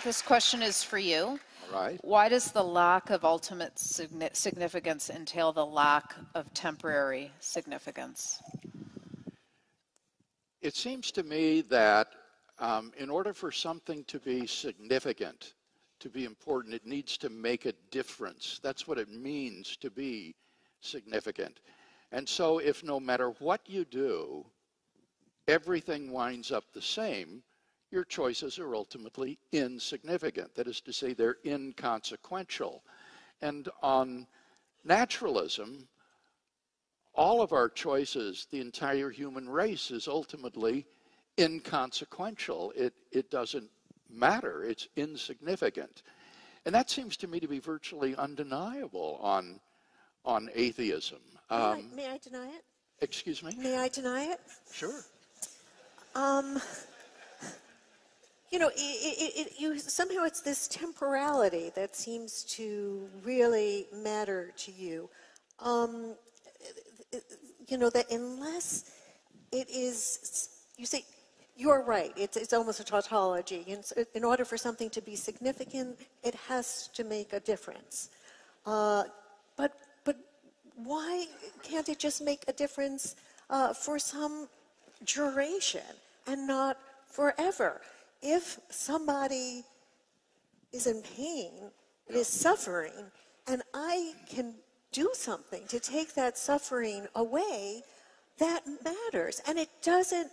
this 0.04 0.22
question 0.22 0.64
is 0.64 0.84
for 0.84 0.98
you. 0.98 1.40
Right. 1.72 2.00
Why 2.02 2.28
does 2.28 2.52
the 2.52 2.64
lack 2.64 3.12
of 3.12 3.24
ultimate 3.24 3.78
significance 3.78 5.10
entail 5.10 5.54
the 5.54 5.66
lack 5.66 6.16
of 6.34 6.52
temporary 6.54 7.32
significance? 7.40 8.42
It 10.62 10.76
seems 10.76 11.12
to 11.14 11.24
me 11.24 11.62
that 11.62 12.10
um, 12.60 12.92
in 12.98 13.10
order 13.10 13.34
for 13.34 13.52
something 13.52 14.04
to 14.06 14.20
be 14.20 14.46
significant, 14.46 15.56
to 16.00 16.10
be 16.10 16.26
important, 16.26 16.76
it 16.76 16.86
needs 16.86 17.18
to 17.18 17.30
make 17.30 17.66
a 17.66 17.74
difference. 17.90 18.60
That's 18.62 18.88
what 18.88 19.00
it 19.00 19.10
means 19.10 19.76
to 19.78 19.90
be 19.90 20.36
significant. 20.80 21.60
And 22.12 22.28
so, 22.30 22.60
if 22.60 22.84
no 22.84 23.00
matter 23.00 23.30
what 23.40 23.62
you 23.66 23.86
do, 23.86 24.46
everything 25.48 26.12
winds 26.12 26.52
up 26.52 26.66
the 26.74 26.82
same, 26.82 27.42
your 27.90 28.04
choices 28.04 28.60
are 28.60 28.76
ultimately 28.76 29.40
insignificant. 29.52 30.54
That 30.56 30.68
is 30.68 30.82
to 30.82 30.94
say, 30.94 31.14
they're 31.14 31.38
inconsequential. 31.46 32.84
And 33.42 33.68
on 33.82 34.28
naturalism, 34.84 35.88
all 37.14 37.42
of 37.42 37.52
our 37.54 37.70
choices, 37.70 38.48
the 38.52 38.62
entire 38.62 39.10
human 39.10 39.50
race, 39.50 39.92
is 39.92 40.08
ultimately 40.08 40.86
inconsequential. 41.40 42.72
It, 42.76 42.94
it 43.12 43.30
doesn't 43.32 43.70
matter, 44.10 44.64
it's 44.64 44.88
insignificant. 44.96 46.04
And 46.66 46.74
that 46.76 46.90
seems 46.90 47.18
to 47.18 47.28
me 47.28 47.40
to 47.40 47.48
be 47.48 47.60
virtually 47.60 48.16
undeniable 48.16 49.20
on, 49.22 49.60
on 50.26 50.50
atheism. 50.54 51.20
May 51.50 51.56
I- 51.58 51.72
Um, 51.74 51.96
May 51.96 52.08
I 52.10 52.18
deny 52.18 52.48
it? 52.48 52.64
excuse 53.02 53.42
me? 53.44 53.56
May 53.58 53.78
I 53.78 53.88
deny 53.88 54.26
it? 54.26 54.40
Sure. 54.72 55.04
Um, 56.14 56.62
you 58.52 58.60
know, 58.60 58.68
it, 58.68 58.76
it, 58.78 59.48
it, 59.48 59.54
you, 59.60 59.80
somehow 59.80 60.24
it's 60.26 60.42
this 60.42 60.68
temporality 60.68 61.72
that 61.76 61.96
seems 61.96 62.44
to 62.56 63.08
really 63.24 63.88
matter 63.94 64.52
to 64.58 64.72
you. 64.72 65.10
um, 65.60 66.16
you 67.68 67.78
know, 67.78 67.90
that 67.90 68.12
unless 68.12 68.92
it 69.52 69.70
is, 69.70 70.50
you 70.78 70.86
say, 70.86 71.04
you're 71.56 71.84
right, 71.84 72.12
it's, 72.16 72.38
it's 72.38 72.54
almost 72.54 72.80
a 72.80 72.84
tautology. 72.84 73.64
In, 73.68 73.82
in 74.16 74.24
order 74.24 74.46
for 74.46 74.58
something 74.58 74.90
to 74.90 75.02
be 75.02 75.16
significant, 75.16 76.00
it 76.24 76.36
has 76.48 76.90
to 76.94 77.04
make 77.04 77.34
a 77.34 77.40
difference. 77.40 78.10
Uh, 78.66 79.04
but, 79.58 79.74
but 80.04 80.18
why 80.76 81.26
can't 81.64 81.88
it 81.90 82.00
just 82.00 82.22
make 82.22 82.44
a 82.48 82.54
difference 82.54 83.16
uh, 83.50 83.74
for 83.74 84.00
some 84.00 84.48
duration 85.06 85.82
and 86.28 86.48
not 86.48 86.78
forever? 87.06 87.82
If 88.22 88.60
somebody 88.70 89.64
is 90.72 90.88
in 90.88 91.02
pain, 91.02 91.52
is 92.10 92.28
suffering, 92.28 92.94
and 93.48 93.62
I 93.74 94.14
can 94.30 94.56
do 94.92 95.10
something 95.14 95.66
to 95.68 95.80
take 95.80 96.14
that 96.16 96.38
suffering 96.38 97.08
away, 97.16 97.84
that 98.38 98.64
matters. 98.84 99.42
And 99.48 99.58
it 99.58 99.70
doesn't 99.82 100.30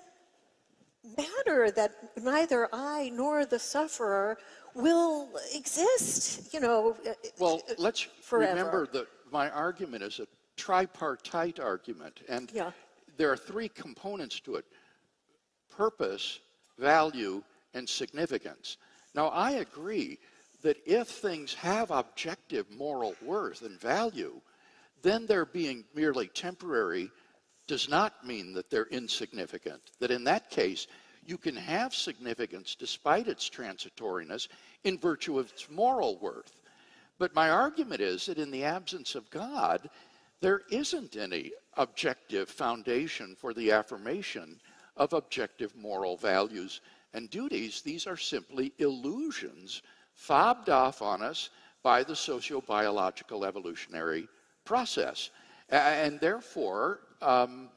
matter 1.16 1.70
that 1.70 1.92
neither 2.22 2.68
I 2.72 3.10
nor 3.14 3.46
the 3.46 3.58
sufferer 3.58 4.38
will 4.74 5.28
exist, 5.54 6.52
you 6.52 6.60
know. 6.60 6.96
uh, 7.08 7.14
Well, 7.38 7.62
let's 7.78 8.02
forever. 8.02 8.54
remember 8.56 8.86
that 8.92 9.06
my 9.30 9.50
argument 9.50 10.02
is 10.02 10.20
a 10.20 10.26
tripartite 10.56 11.60
argument, 11.60 12.22
and 12.28 12.50
Yeah. 12.52 12.72
there 13.16 13.30
are 13.30 13.36
three 13.36 13.68
components 13.68 14.40
to 14.40 14.56
it 14.56 14.64
purpose, 15.70 16.40
value, 16.76 17.42
and 17.74 17.88
significance. 17.88 18.78
Now, 19.14 19.28
I 19.28 19.52
agree 19.52 20.18
that 20.62 20.78
if 20.86 21.08
things 21.08 21.54
have 21.54 21.90
objective 21.90 22.70
moral 22.70 23.14
worth 23.22 23.62
and 23.62 23.80
value, 23.80 24.40
then 25.02 25.26
their 25.26 25.44
being 25.44 25.84
merely 25.94 26.28
temporary 26.28 27.10
does 27.66 27.88
not 27.88 28.26
mean 28.26 28.52
that 28.54 28.70
they're 28.70 28.86
insignificant. 28.86 29.80
That 30.00 30.10
in 30.10 30.24
that 30.24 30.50
case, 30.50 30.86
you 31.24 31.36
can 31.36 31.54
have 31.54 31.94
significance 31.94 32.74
despite 32.74 33.28
its 33.28 33.48
transitoriness 33.48 34.48
in 34.84 34.98
virtue 34.98 35.38
of 35.38 35.50
its 35.50 35.70
moral 35.70 36.18
worth. 36.18 36.60
But 37.18 37.34
my 37.34 37.50
argument 37.50 38.00
is 38.00 38.26
that 38.26 38.38
in 38.38 38.50
the 38.50 38.64
absence 38.64 39.14
of 39.14 39.30
God, 39.30 39.90
there 40.40 40.62
isn't 40.70 41.16
any 41.16 41.52
objective 41.76 42.48
foundation 42.48 43.36
for 43.36 43.52
the 43.52 43.72
affirmation 43.72 44.60
of 44.96 45.12
objective 45.12 45.76
moral 45.76 46.16
values 46.16 46.80
and 47.12 47.28
duties. 47.28 47.82
These 47.82 48.06
are 48.06 48.16
simply 48.16 48.72
illusions 48.78 49.82
fobbed 50.18 50.68
off 50.68 51.00
on 51.00 51.22
us 51.22 51.50
by 51.84 52.02
the 52.02 52.14
socio-biological 52.14 53.44
evolutionary 53.44 54.26
process. 54.64 55.30
And 55.70 56.18
therefore, 56.18 57.00
um, 57.22 57.70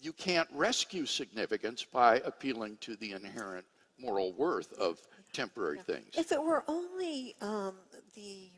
you 0.00 0.12
can't 0.12 0.48
rescue 0.52 1.04
significance 1.04 1.84
by 1.84 2.20
appealing 2.24 2.78
to 2.82 2.94
the 2.96 3.12
inherent 3.12 3.66
moral 3.98 4.32
worth 4.34 4.72
of 4.74 5.00
temporary 5.32 5.80
things. 5.80 6.14
If 6.16 6.30
it 6.30 6.40
were 6.40 6.62
only 6.68 7.34
um, 7.40 7.74
the 8.14 8.50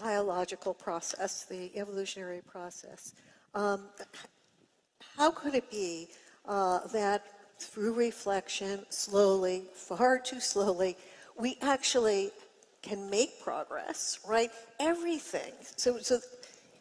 biological 0.00 0.74
process, 0.74 1.44
the 1.44 1.76
evolutionary 1.76 2.42
process, 2.46 3.14
um, 3.54 3.88
how 5.16 5.32
could 5.32 5.56
it 5.56 5.68
be 5.72 6.08
uh, 6.46 6.86
that 6.92 7.24
through 7.58 7.94
reflection, 7.94 8.86
slowly, 8.90 9.64
far 9.74 10.20
too 10.20 10.40
slowly, 10.40 10.96
we 11.38 11.58
actually 11.60 12.30
can 12.82 13.10
make 13.10 13.40
progress, 13.42 14.18
right? 14.26 14.50
Everything. 14.80 15.52
So, 15.76 15.98
so 15.98 16.18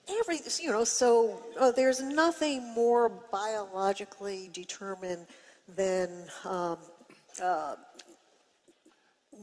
every, 0.07 0.39
you 0.61 0.71
know, 0.71 0.83
so 0.83 1.41
uh, 1.59 1.71
there's 1.71 2.01
nothing 2.01 2.63
more 2.73 3.09
biologically 3.31 4.49
determined 4.53 5.25
than 5.75 6.09
um, 6.45 6.77
uh, 7.41 7.75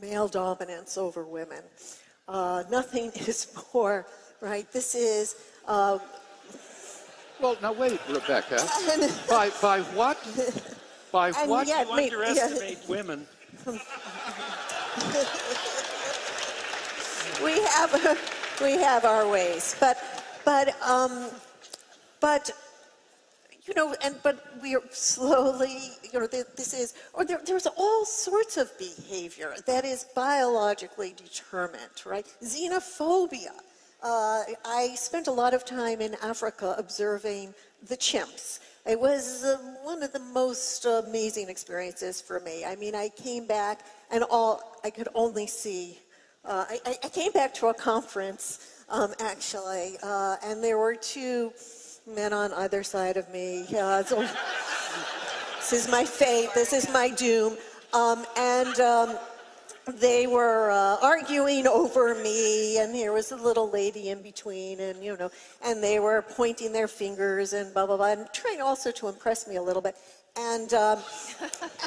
male 0.01 0.29
dominance 0.29 0.97
over 0.97 1.25
women. 1.25 1.63
Uh, 2.29 2.63
nothing 2.71 3.11
is 3.27 3.49
more, 3.75 4.07
right? 4.41 4.71
This 4.73 4.95
is, 4.95 5.37
uh, 5.67 5.99
Well, 7.41 7.57
now 7.61 7.73
wait, 7.73 8.01
Rebecca. 8.09 8.59
by, 9.29 9.51
by 9.61 9.81
what? 9.81 10.17
By 11.11 11.31
and 11.31 11.51
what? 11.51 11.67
yet, 11.67 11.89
You 11.89 11.97
yeah, 11.97 12.03
underestimate 12.05 12.79
women. 12.89 13.27
we 17.43 17.63
have 17.63 18.21
we 18.61 18.73
have 18.73 19.07
our 19.07 19.27
ways, 19.27 19.75
but 19.81 19.97
but 20.45 20.79
um, 20.83 21.31
but 22.21 22.51
you 23.65 23.75
know, 23.75 23.95
and 24.03 24.17
but 24.23 24.61
we 24.61 24.75
are 24.75 24.83
slowly, 24.91 25.93
you 26.13 26.19
know, 26.19 26.27
this 26.27 26.75
is, 26.75 26.95
or 27.15 27.25
there, 27.25 27.41
there's 27.47 27.67
all 27.67 28.05
sorts 28.05 28.57
of 28.57 28.77
behavior 28.79 29.55
that 29.67 29.85
is 29.85 30.05
biologically 30.15 31.15
determined, 31.17 32.05
right? 32.05 32.27
Xenophobia. 32.43 33.53
Uh, 34.03 34.43
I 34.65 34.95
spent 34.97 35.29
a 35.29 35.33
lot 35.33 35.55
of 35.55 35.65
time 35.65 36.01
in 36.01 36.17
Africa 36.23 36.75
observing 36.77 37.55
the 37.89 37.97
chimps. 37.97 38.59
It 38.85 38.99
was 38.99 39.45
uh, 39.45 39.59
one 39.85 40.03
of 40.03 40.13
the 40.13 40.19
most 40.19 40.85
amazing 40.85 41.49
experiences 41.49 42.21
for 42.21 42.41
me. 42.41 42.65
I 42.65 42.75
mean, 42.75 42.97
I 42.97 43.11
came 43.11 43.47
back 43.47 43.87
and 44.13 44.23
all 44.31 44.79
I 44.85 44.91
could 44.91 45.09
only 45.15 45.47
see. 45.47 45.99
Uh, 46.45 46.65
I, 46.69 46.97
I- 47.03 47.09
came 47.09 47.33
back 47.33 47.55
to 47.55 47.69
a 47.69 47.75
conference, 47.75 48.85
um, 48.89 49.13
actually, 49.21 49.97
uh, 50.03 50.37
and 50.45 50.63
there 50.63 50.79
were 50.79 50.95
two 50.95 51.53
men 52.07 52.33
on 52.33 52.53
either 52.55 52.83
side 52.83 53.17
of 53.17 53.29
me. 53.31 53.65
Uh, 53.77 54.03
so- 54.03 54.21
this 55.57 55.73
is 55.73 55.89
my 55.91 56.05
fate. 56.05 56.51
This 56.55 56.73
is 56.73 56.93
my 56.93 57.09
doom. 57.11 57.57
Um, 57.95 58.25
and 58.37 58.81
um, 58.81 59.17
they 60.01 60.27
were 60.27 60.71
uh, 60.71 60.97
arguing 61.03 61.67
over 61.67 62.15
me, 62.15 62.79
and 62.79 62.95
there 62.95 63.13
was 63.13 63.33
a 63.33 63.37
little 63.37 63.69
lady 63.71 64.11
in 64.11 64.23
between, 64.23 64.81
and 64.81 65.03
you 65.03 65.17
know, 65.17 65.31
and 65.65 65.83
they 65.83 65.99
were 65.99 66.23
pointing 66.23 66.73
their 66.73 66.89
fingers 66.89 67.53
and 67.53 67.73
blah 67.75 67.87
blah 67.87 67.97
blah, 67.97 68.13
and 68.13 68.29
trying 68.33 68.61
also 68.61 68.91
to 68.93 69.09
impress 69.09 69.47
me 69.47 69.57
a 69.57 69.63
little 69.63 69.83
bit. 69.83 69.97
And 70.37 70.73
um, 70.73 70.99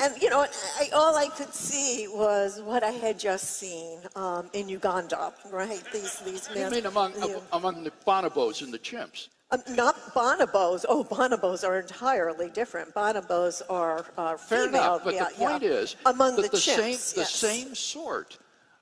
and 0.02 0.22
you 0.22 0.30
know, 0.30 0.46
I, 0.80 0.90
all 0.94 1.16
I 1.16 1.30
could 1.30 1.54
see 1.54 2.08
was 2.08 2.62
what 2.62 2.84
I 2.84 2.92
had 2.92 3.18
just 3.18 3.58
seen 3.58 4.00
um, 4.16 4.50
in 4.54 4.70
Uganda, 4.70 5.34
right? 5.52 5.84
These 5.92 6.20
these 6.20 6.50
You 6.56 6.70
mean 6.70 6.86
among, 6.86 7.16
you 7.16 7.42
among 7.54 7.84
the 7.84 7.92
bonobos 8.06 8.62
and 8.62 8.72
the 8.72 8.78
chimps? 8.78 9.30
Um, 9.50 9.64
not 9.70 9.96
bonobos. 10.14 10.86
Oh, 10.88 11.04
bonobos 11.04 11.68
are 11.68 11.80
entirely 11.80 12.50
different. 12.52 12.94
Bonobos 12.94 13.64
are, 13.68 14.06
are 14.18 14.38
Fair 14.38 14.66
female. 14.66 14.82
enough, 14.82 15.04
but 15.04 15.16
yeah, 15.16 15.30
the 15.30 15.36
point 15.36 15.64
yeah. 15.64 15.70
is 15.70 15.96
among 16.06 16.36
the, 16.36 16.44
the, 16.44 16.50
chimps, 16.50 16.98
same, 16.98 17.22
the 17.22 17.26
same 17.26 17.76
sort 17.76 18.38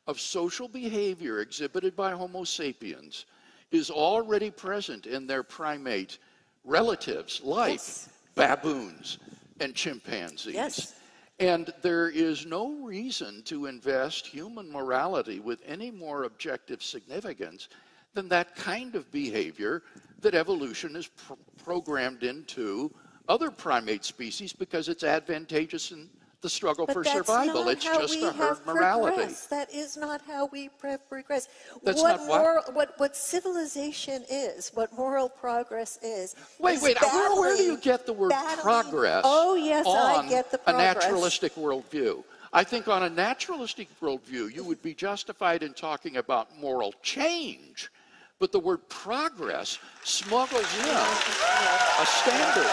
of 0.07 0.19
social 0.19 0.67
behavior 0.67 1.39
exhibited 1.39 1.95
by 1.95 2.11
Homo 2.11 2.43
sapiens 2.43 3.25
is 3.71 3.89
already 3.89 4.51
present 4.51 5.05
in 5.05 5.25
their 5.25 5.43
primate 5.43 6.17
relatives 6.65 7.41
like 7.43 7.71
Yes. 7.71 8.09
baboons 8.35 9.19
and 9.59 9.73
chimpanzees. 9.73 10.53
Yes. 10.53 10.95
And 11.39 11.73
there 11.81 12.09
is 12.09 12.45
no 12.45 12.73
reason 12.83 13.41
to 13.43 13.65
invest 13.65 14.27
human 14.27 14.71
morality 14.71 15.39
with 15.39 15.59
any 15.65 15.89
more 15.89 16.23
objective 16.23 16.83
significance 16.83 17.69
than 18.13 18.29
that 18.29 18.55
kind 18.55 18.95
of 18.95 19.11
behavior 19.11 19.83
that 20.21 20.35
evolution 20.35 20.95
is 20.95 21.07
pr- 21.07 21.33
programmed 21.63 22.23
into 22.23 22.93
other 23.27 23.49
primate 23.49 24.05
species 24.05 24.53
because 24.53 24.89
it's 24.89 25.03
advantageous 25.03 25.91
in 25.91 26.09
the 26.43 26.49
struggle 26.49 26.85
But 26.85 26.93
for 26.93 27.03
that's 27.03 27.15
survival. 27.15 27.63
not 27.63 27.71
It's 27.73 27.85
how 27.87 27.99
just 27.99 28.15
we 28.15 28.23
a 28.25 28.31
herd 28.31 28.57
have 28.57 28.65
morality. 28.67 29.15
progressed. 29.15 29.49
That 29.49 29.73
is 29.73 29.97
not 29.97 30.21
how 30.27 30.45
we 30.47 30.69
progress. 30.69 31.47
That's 31.83 32.01
what, 32.01 32.17
not 32.19 32.27
what? 32.27 32.41
moral- 32.41 32.63
what 32.73 32.93
what 32.99 33.15
civilization 33.15 34.23
is, 34.29 34.69
what 34.75 34.93
moral 34.95 35.29
progress 35.29 35.97
is. 36.03 36.35
Wait, 36.59 36.75
is 36.75 36.83
wait. 36.83 37.01
Where, 37.01 37.35
where 37.41 37.57
do 37.57 37.63
you 37.63 37.77
get 37.77 38.05
the 38.05 38.13
word 38.13 38.29
battling- 38.29 38.61
progress 38.61 39.23
Oh 39.25 39.55
yes, 39.55 39.87
I 39.87 40.27
get 40.29 40.51
the 40.51 40.59
progress. 40.59 40.95
a 40.95 40.99
naturalistic 40.99 41.55
worldview? 41.55 42.23
I 42.51 42.63
think 42.63 42.87
on 42.87 43.01
a 43.03 43.09
naturalistic 43.09 43.87
worldview, 43.99 44.53
you 44.53 44.63
would 44.63 44.81
be 44.83 44.93
justified 44.93 45.63
in 45.63 45.73
talking 45.73 46.17
about 46.17 46.55
moral 46.59 46.93
change, 47.01 47.89
but 48.37 48.51
the 48.51 48.59
word 48.59 48.87
progress 48.89 49.79
smuggles 50.03 50.61
in 50.79 50.89
a 50.89 52.05
standard. 52.05 52.69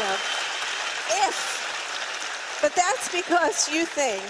No. 0.00 0.16
If, 2.60 2.62
but 2.62 2.74
that's 2.74 3.10
because 3.12 3.68
you 3.72 3.84
think, 3.84 4.22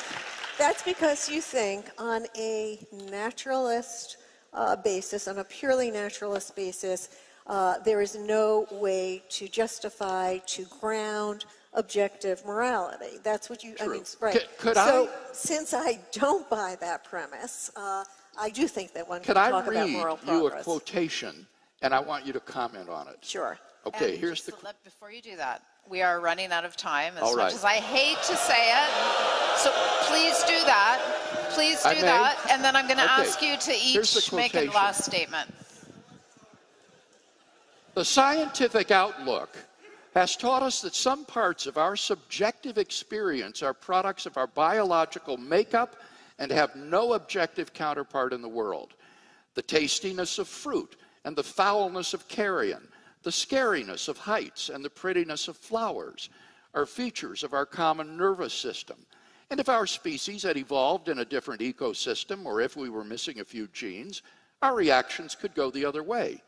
that's 0.58 0.82
because 0.82 1.28
you 1.28 1.40
think 1.40 1.90
on 1.98 2.26
a 2.36 2.78
naturalist 3.10 4.18
uh, 4.52 4.76
basis, 4.76 5.28
on 5.28 5.38
a 5.38 5.44
purely 5.44 5.90
naturalist 5.90 6.54
basis, 6.56 7.08
uh, 7.46 7.78
there 7.80 8.00
is 8.00 8.16
no 8.16 8.66
way 8.70 9.22
to 9.30 9.48
justify, 9.48 10.38
to 10.46 10.64
ground 10.80 11.44
objective 11.74 12.44
morality. 12.44 13.18
That's 13.22 13.48
what 13.48 13.62
you, 13.62 13.74
I 13.80 13.86
mean, 13.86 14.02
right. 14.20 14.32
Could- 14.34 14.58
could 14.58 14.74
so, 14.76 15.08
I- 15.08 15.32
since 15.32 15.72
I 15.72 16.00
don't 16.12 16.48
buy 16.50 16.76
that 16.80 17.04
premise, 17.04 17.70
uh, 17.76 18.04
I 18.38 18.50
do 18.50 18.66
think 18.68 18.92
that 18.94 19.08
one 19.08 19.20
Could 19.20 19.34
can 19.34 19.36
I 19.36 19.50
talk 19.50 19.64
about 19.66 19.74
read 19.86 19.90
moral 19.90 20.18
you 20.26 20.46
a 20.48 20.62
quotation 20.62 21.46
and 21.82 21.94
I 21.94 22.00
want 22.00 22.26
you 22.26 22.32
to 22.32 22.40
comment 22.40 22.88
on 22.88 23.08
it. 23.08 23.18
Sure. 23.22 23.58
Okay, 23.86 24.10
And 24.12 24.18
here's 24.20 24.44
the, 24.44 24.52
to 24.52 24.64
let- 24.64 24.82
Before 24.84 25.10
you 25.10 25.22
do 25.22 25.36
that, 25.36 25.62
we 25.88 26.02
are 26.02 26.20
running 26.20 26.52
out 26.52 26.64
of 26.64 26.76
time, 26.76 27.14
as 27.16 27.22
All 27.22 27.36
much 27.36 27.44
right. 27.44 27.54
as 27.54 27.64
I 27.64 27.74
hate 27.74 28.18
to 28.18 28.36
say 28.36 28.72
it. 28.72 28.90
So 29.56 29.70
please 30.06 30.38
do 30.44 30.64
that. 30.66 31.00
Please 31.50 31.82
do 31.82 32.00
that. 32.02 32.38
And 32.50 32.62
then 32.62 32.76
I'm 32.76 32.86
going 32.86 32.98
to 32.98 33.04
Okay. 33.04 33.22
ask 33.28 33.42
you 33.42 33.56
to 33.56 33.72
each 33.72 34.32
make 34.32 34.54
a 34.54 34.66
last 34.70 35.04
statement. 35.04 35.52
the 37.94 38.04
scientific 38.04 38.90
outlook 38.92 39.56
has 40.14 40.36
taught 40.36 40.62
us 40.62 40.80
that 40.80 40.94
some 40.94 41.24
parts 41.24 41.66
of 41.66 41.76
our 41.76 41.96
subjective 41.96 42.78
experience 42.78 43.62
are 43.62 43.74
products 43.74 44.26
of 44.26 44.36
our 44.36 44.46
biological 44.46 45.36
makeup 45.36 45.96
and 46.38 46.50
have 46.50 46.74
no 46.76 47.12
objective 47.14 47.72
counterpart 47.74 48.32
in 48.32 48.40
the 48.42 48.48
world. 48.48 48.94
The 49.54 49.62
tastiness 49.62 50.38
of 50.38 50.48
fruit 50.48 50.96
and 51.24 51.36
the 51.36 51.42
foulness 51.42 52.14
of 52.14 52.26
carrion, 52.28 52.88
the 53.22 53.30
scariness 53.30 54.08
of 54.08 54.18
heights 54.18 54.68
and 54.68 54.84
the 54.84 54.90
prettiness 54.90 55.48
of 55.48 55.56
flowers 55.56 56.30
are 56.74 56.86
features 56.86 57.42
of 57.42 57.52
our 57.52 57.66
common 57.66 58.16
nervous 58.16 58.54
system. 58.54 58.96
And 59.50 59.58
if 59.58 59.68
our 59.68 59.86
species 59.86 60.44
had 60.44 60.56
evolved 60.56 61.08
in 61.08 61.18
a 61.18 61.24
different 61.24 61.60
ecosystem, 61.60 62.46
or 62.46 62.60
if 62.60 62.76
we 62.76 62.88
were 62.88 63.04
missing 63.04 63.40
a 63.40 63.44
few 63.44 63.66
genes, 63.68 64.22
our 64.62 64.74
reactions 64.74 65.34
could 65.34 65.54
go 65.54 65.70
the 65.70 65.84
other 65.84 66.02
way. 66.02 66.42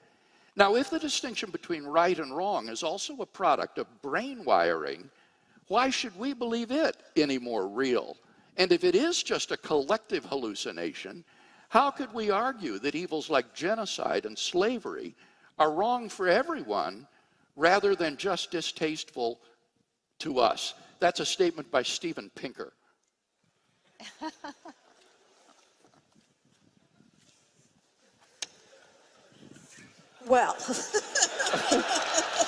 Now, 0.55 0.77
if 0.77 0.91
the 0.91 0.99
distinction 0.99 1.51
between 1.51 1.85
right 1.85 2.19
and 2.19 2.37
wrong 2.37 2.69
is 2.69 2.83
also 2.83 3.17
a 3.17 3.27
product 3.27 3.79
of 3.79 4.03
brain 4.03 4.45
wiring, 4.45 5.11
why 5.69 5.91
should 5.91 6.17
we 6.19 6.35
believe 6.35 6.71
it 6.71 6.97
any 7.17 7.39
more 7.39 7.67
real? 7.67 8.17
And 8.57 8.71
if 8.71 8.85
it 8.85 8.95
is 8.95 9.23
just 9.23 9.51
a 9.51 9.57
collective 9.57 10.27
hallucination, 10.27 11.25
how 11.71 11.91
could 11.91 12.13
we 12.13 12.31
argue 12.31 12.79
that 12.81 12.95
evils 12.95 13.31
like 13.31 13.55
genocide 13.55 14.27
and 14.27 14.39
slavery 14.39 15.15
are 15.63 15.71
wrong 15.71 16.09
for 16.09 16.27
everyone 16.27 17.07
rather 17.55 17.95
than 17.95 18.17
just 18.17 18.51
distasteful 18.51 19.39
to 20.19 20.41
us? 20.41 20.75
That's 20.99 21.21
a 21.21 21.27
statement 21.27 21.71
by 21.71 21.85
Steven 21.85 22.31
Pinker. 22.35 22.73
Well, 30.29 30.57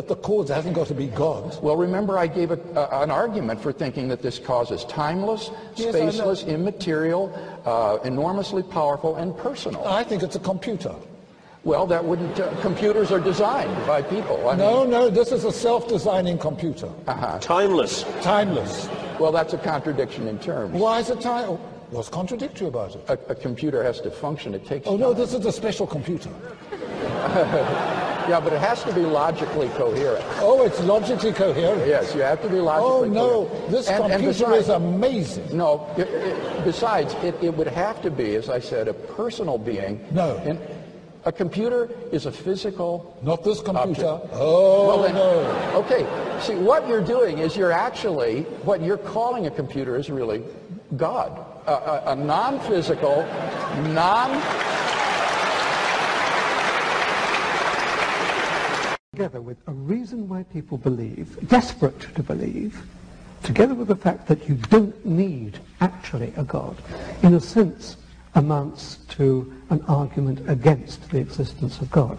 But 0.00 0.08
the 0.08 0.16
cause 0.16 0.48
hasn't 0.48 0.74
got 0.74 0.86
to 0.86 0.94
be 0.94 1.08
God. 1.08 1.62
Well, 1.62 1.76
remember 1.76 2.16
I 2.16 2.26
gave 2.26 2.52
a, 2.52 2.58
a- 2.74 3.02
an 3.02 3.10
argument 3.10 3.60
for 3.60 3.70
thinking 3.70 4.08
that 4.08 4.22
this 4.22 4.38
cause 4.38 4.70
is 4.70 4.82
timeless, 4.86 5.50
Yes, 5.76 5.94
spaceless, 5.94 6.46
immaterial, 6.46 7.28
uh, 7.66 7.98
enormously 8.04 8.62
powerful, 8.62 9.16
and 9.16 9.36
personal. 9.36 9.86
I 9.86 10.02
think 10.02 10.22
it's 10.22 10.36
a 10.36 10.40
computer. 10.40 10.94
Well, 11.64 11.86
that 11.88 12.02
wouldn't. 12.02 12.40
Uh, 12.40 12.48
computers 12.62 13.12
are 13.12 13.20
designed 13.20 13.76
by 13.86 14.00
people. 14.00 14.48
I 14.48 14.56
No, 14.56 14.80
mean, 14.80 14.90
no, 14.90 15.10
this 15.10 15.32
is 15.32 15.44
a 15.44 15.52
self-designing 15.52 16.38
computer. 16.38 16.88
Uh-huh. 17.06 17.38
Timeless. 17.38 18.06
Timeless. 18.22 18.88
well, 19.18 19.32
that's 19.32 19.52
a 19.52 19.58
contradiction 19.58 20.28
in 20.28 20.38
terms. 20.38 20.72
Why 20.80 21.00
is 21.00 21.10
it 21.10 21.20
time? 21.20 21.58
What's 21.90 22.08
contradictory 22.08 22.68
about 22.68 22.94
it? 22.94 23.04
A, 23.08 23.18
a 23.32 23.34
computer 23.34 23.82
has 23.82 24.00
to 24.00 24.10
function. 24.10 24.54
It 24.54 24.64
takes. 24.64 24.86
Oh 24.86 24.96
no, 24.96 25.12
this 25.12 25.34
is 25.34 25.44
a 25.44 25.52
special 25.52 25.86
computer. 25.86 26.30
Yeah, 28.28 28.40
but 28.40 28.52
it 28.52 28.60
has 28.60 28.82
to 28.84 28.92
be 28.92 29.00
logically 29.02 29.68
coherent. 29.70 30.24
Oh, 30.38 30.64
it's 30.64 30.80
logically 30.80 31.32
coherent. 31.32 31.86
Yes, 31.86 32.14
you 32.14 32.20
have 32.20 32.40
to 32.42 32.48
be 32.48 32.58
Oh 32.58 32.64
logically 32.64 33.10
no, 33.10 33.44
coherent. 33.46 33.70
this 33.70 33.88
And- 33.88 34.04
and 34.04 34.12
computer 34.12 34.46
besides- 34.46 34.64
is 34.64 34.68
amazing. 34.68 35.56
No, 35.56 35.86
it, 35.96 36.08
it, 36.08 36.64
besides, 36.64 37.14
it, 37.22 37.34
it 37.42 37.56
would 37.56 37.66
have 37.68 38.00
to 38.02 38.10
be, 38.10 38.34
as 38.36 38.48
I 38.48 38.60
said, 38.60 38.88
a 38.88 38.94
personal 38.94 39.58
being. 39.58 40.04
No. 40.12 40.36
And 40.44 40.58
a 41.24 41.32
computer 41.32 41.88
is 42.12 42.26
a 42.26 42.32
physical. 42.32 43.18
Not 43.22 43.42
this 43.44 43.60
computer. 43.60 44.06
Object. 44.06 44.32
Oh 44.34 44.86
Well, 44.86 45.02
then- 45.02 45.14
no. 45.14 45.82
Okay, 45.84 46.06
see, 46.40 46.54
what 46.54 46.86
you're 46.88 47.02
doing 47.04 47.38
is 47.38 47.56
you're 47.56 47.72
actually, 47.72 48.42
what 48.64 48.80
you're 48.82 48.96
calling 48.98 49.46
a 49.46 49.50
computer 49.50 49.96
is 49.96 50.08
really 50.10 50.42
God. 50.96 51.44
A, 51.66 51.72
a, 51.72 52.02
a 52.12 52.16
non-physical, 52.16 53.26
non... 53.92 54.30
together 59.20 59.42
with 59.42 59.58
a 59.66 59.72
reason 59.72 60.26
why 60.30 60.42
people 60.44 60.78
believe, 60.78 61.46
desperate 61.46 62.00
to 62.14 62.22
believe, 62.22 62.82
together 63.42 63.74
with 63.74 63.88
the 63.88 63.94
fact 63.94 64.26
that 64.26 64.48
you 64.48 64.54
don't 64.54 65.04
need 65.04 65.58
actually 65.82 66.32
a 66.38 66.42
God, 66.42 66.74
in 67.22 67.34
a 67.34 67.40
sense 67.40 67.98
amounts 68.34 68.96
to 69.10 69.52
an 69.68 69.84
argument 69.88 70.48
against 70.48 71.10
the 71.10 71.18
existence 71.18 71.82
of 71.82 71.90
God. 71.90 72.18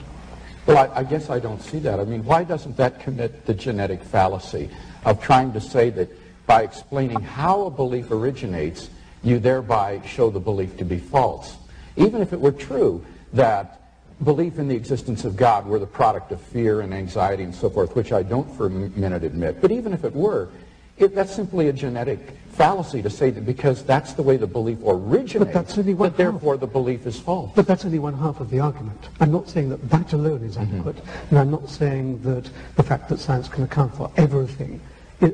Well, 0.67 0.77
I, 0.77 0.99
I 0.99 1.03
guess 1.03 1.31
I 1.31 1.39
don't 1.39 1.59
see 1.59 1.79
that. 1.79 1.99
I 1.99 2.03
mean, 2.03 2.23
why 2.23 2.43
doesn't 2.43 2.77
that 2.77 2.99
commit 2.99 3.47
the 3.47 3.55
genetic 3.55 4.03
fallacy 4.03 4.69
of 5.03 5.19
trying 5.19 5.53
to 5.53 5.59
say 5.59 5.89
that 5.89 6.07
by 6.45 6.61
explaining 6.61 7.19
how 7.19 7.63
a 7.63 7.71
belief 7.71 8.11
originates, 8.11 8.91
you 9.23 9.39
thereby 9.39 10.03
show 10.05 10.29
the 10.29 10.39
belief 10.39 10.77
to 10.77 10.85
be 10.85 10.99
false? 10.99 11.57
Even 11.95 12.21
if 12.21 12.31
it 12.31 12.39
were 12.39 12.51
true 12.51 13.03
that 13.33 13.80
belief 14.23 14.59
in 14.59 14.67
the 14.67 14.75
existence 14.75 15.25
of 15.25 15.35
God 15.35 15.65
were 15.65 15.79
the 15.79 15.87
product 15.87 16.31
of 16.31 16.41
fear 16.41 16.81
and 16.81 16.93
anxiety 16.93 17.43
and 17.43 17.53
so 17.53 17.69
forth, 17.69 17.95
which 17.95 18.11
I 18.11 18.23
don't 18.23 18.49
for 18.55 18.67
a 18.67 18.69
minute 18.69 19.23
admit, 19.23 19.61
but 19.61 19.71
even 19.71 19.93
if 19.93 20.03
it 20.03 20.15
were, 20.15 20.49
it, 20.97 21.15
that's 21.15 21.33
simply 21.33 21.69
a 21.69 21.73
genetic 21.73 22.37
fallacy 22.51 23.01
to 23.01 23.09
say 23.09 23.31
that 23.31 23.45
because 23.45 23.83
that's 23.83 24.13
the 24.13 24.21
way 24.21 24.37
the 24.37 24.45
belief 24.45 24.77
originates, 24.85 25.53
that's 25.53 25.77
only 25.77 25.93
one 25.93 26.09
that 26.09 26.17
therefore 26.17 26.57
the 26.57 26.67
belief 26.67 27.07
is 27.07 27.19
false. 27.19 27.51
But 27.55 27.65
that's 27.65 27.85
only 27.85 27.99
one 27.99 28.13
half 28.13 28.39
of 28.39 28.49
the 28.49 28.59
argument. 28.59 29.09
I'm 29.19 29.31
not 29.31 29.49
saying 29.49 29.69
that 29.69 29.89
that 29.89 30.13
alone 30.13 30.43
is 30.43 30.57
mm-hmm. 30.57 30.75
adequate, 30.75 31.03
and 31.29 31.39
I'm 31.39 31.49
not 31.49 31.69
saying 31.69 32.21
that 32.21 32.49
the 32.75 32.83
fact 32.83 33.09
that 33.09 33.19
science 33.19 33.47
can 33.47 33.63
account 33.63 33.95
for 33.95 34.11
everything 34.17 34.79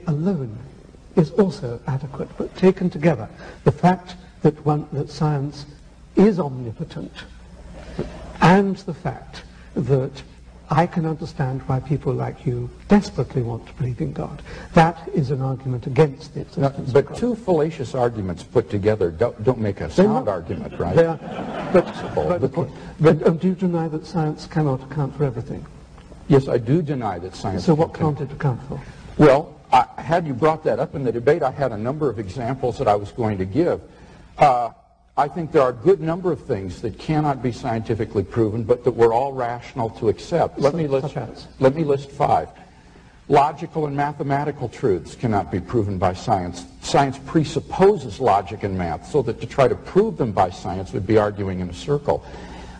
alone 0.07 0.57
is 1.15 1.31
also 1.31 1.79
adequate. 1.87 2.29
But 2.37 2.55
taken 2.55 2.89
together, 2.89 3.27
the 3.63 3.71
fact 3.71 4.15
that, 4.43 4.65
one, 4.65 4.87
that 4.93 5.09
science 5.09 5.65
is 6.15 6.39
omnipotent 6.39 7.11
and 8.41 8.75
the 8.77 8.93
fact 8.93 9.43
that 9.75 10.23
I 10.69 10.85
can 10.85 11.05
understand 11.05 11.61
why 11.61 11.79
people 11.79 12.13
like 12.13 12.45
you 12.45 12.69
desperately 12.89 13.41
want 13.41 13.65
to 13.67 13.73
believe 13.73 14.01
in 14.01 14.11
God. 14.11 14.41
That 14.73 15.09
is 15.13 15.31
an 15.31 15.41
argument 15.41 15.87
against 15.87 16.33
the 16.33 16.41
existence 16.41 16.91
but 16.91 17.15
two 17.15 17.35
fallacious 17.35 17.95
arguments 17.95 18.43
put 18.43 18.69
together 18.69 19.09
don't, 19.09 19.41
don't 19.45 19.59
make 19.59 19.79
a 19.79 19.89
sound 19.89 20.25
not- 20.25 20.27
argument, 20.27 20.77
right? 20.77 20.95
They 20.95 21.05
are, 21.05 21.17
but, 21.71 22.51
but, 22.51 22.69
but, 22.99 23.27
um, 23.27 23.37
do 23.37 23.47
you 23.47 23.55
deny 23.55 23.87
that 23.87 24.05
science 24.05 24.45
cannot 24.45 24.83
account 24.91 25.15
for 25.15 25.23
everything? 25.23 25.65
Yes, 26.27 26.49
I 26.49 26.57
do 26.57 26.81
deny 26.81 27.17
that 27.19 27.35
science. 27.35 27.63
So 27.63 27.73
what 27.73 27.93
can- 27.93 28.15
can't 28.15 28.29
it 28.29 28.33
account 28.33 28.61
for? 28.67 28.81
Well, 29.17 29.55
I, 29.71 29.85
had 30.01 30.27
you 30.27 30.33
brought 30.33 30.63
that 30.65 30.79
up 30.79 30.95
in 30.95 31.03
the 31.03 31.11
debate, 31.11 31.43
I 31.43 31.51
had 31.51 31.71
a 31.71 31.77
number 31.77 32.09
of 32.09 32.19
examples 32.19 32.77
that 32.77 32.87
I 32.89 32.95
was 32.95 33.11
going 33.11 33.37
to 33.37 33.45
give. 33.45 33.81
Uh, 34.37 34.71
I 35.17 35.27
think 35.27 35.51
there 35.51 35.63
are 35.63 35.71
a 35.71 35.73
good 35.73 35.99
number 35.99 36.31
of 36.31 36.41
things 36.41 36.79
that 36.81 36.99
cannot 36.99 37.41
be 37.41 37.51
scientifically 37.51 38.23
proven, 38.23 38.63
but 38.63 38.83
that 38.83 38.91
we're 38.91 39.13
all 39.13 39.33
rational 39.33 39.89
to 39.91 40.09
accept. 40.09 40.59
Let 40.59 40.75
me 40.75 40.85
list. 40.85 41.17
Let 41.59 41.73
me 41.73 41.83
list 41.83 42.11
five. 42.11 42.49
Logical 43.27 43.87
and 43.87 43.97
mathematical 43.97 44.69
truths 44.69 45.15
cannot 45.15 45.51
be 45.51 45.59
proven 45.59 45.97
by 45.97 46.13
science. 46.13 46.65
Science 46.81 47.19
presupposes 47.25 48.19
logic 48.19 48.61
and 48.61 48.77
math, 48.77 49.09
so 49.09 49.23
that 49.23 49.41
to 49.41 49.47
try 49.47 49.67
to 49.67 49.75
prove 49.75 50.17
them 50.17 50.31
by 50.31 50.51
science 50.51 50.93
would 50.93 51.07
be 51.07 51.17
arguing 51.17 51.61
in 51.61 51.69
a 51.69 51.73
circle. 51.73 52.23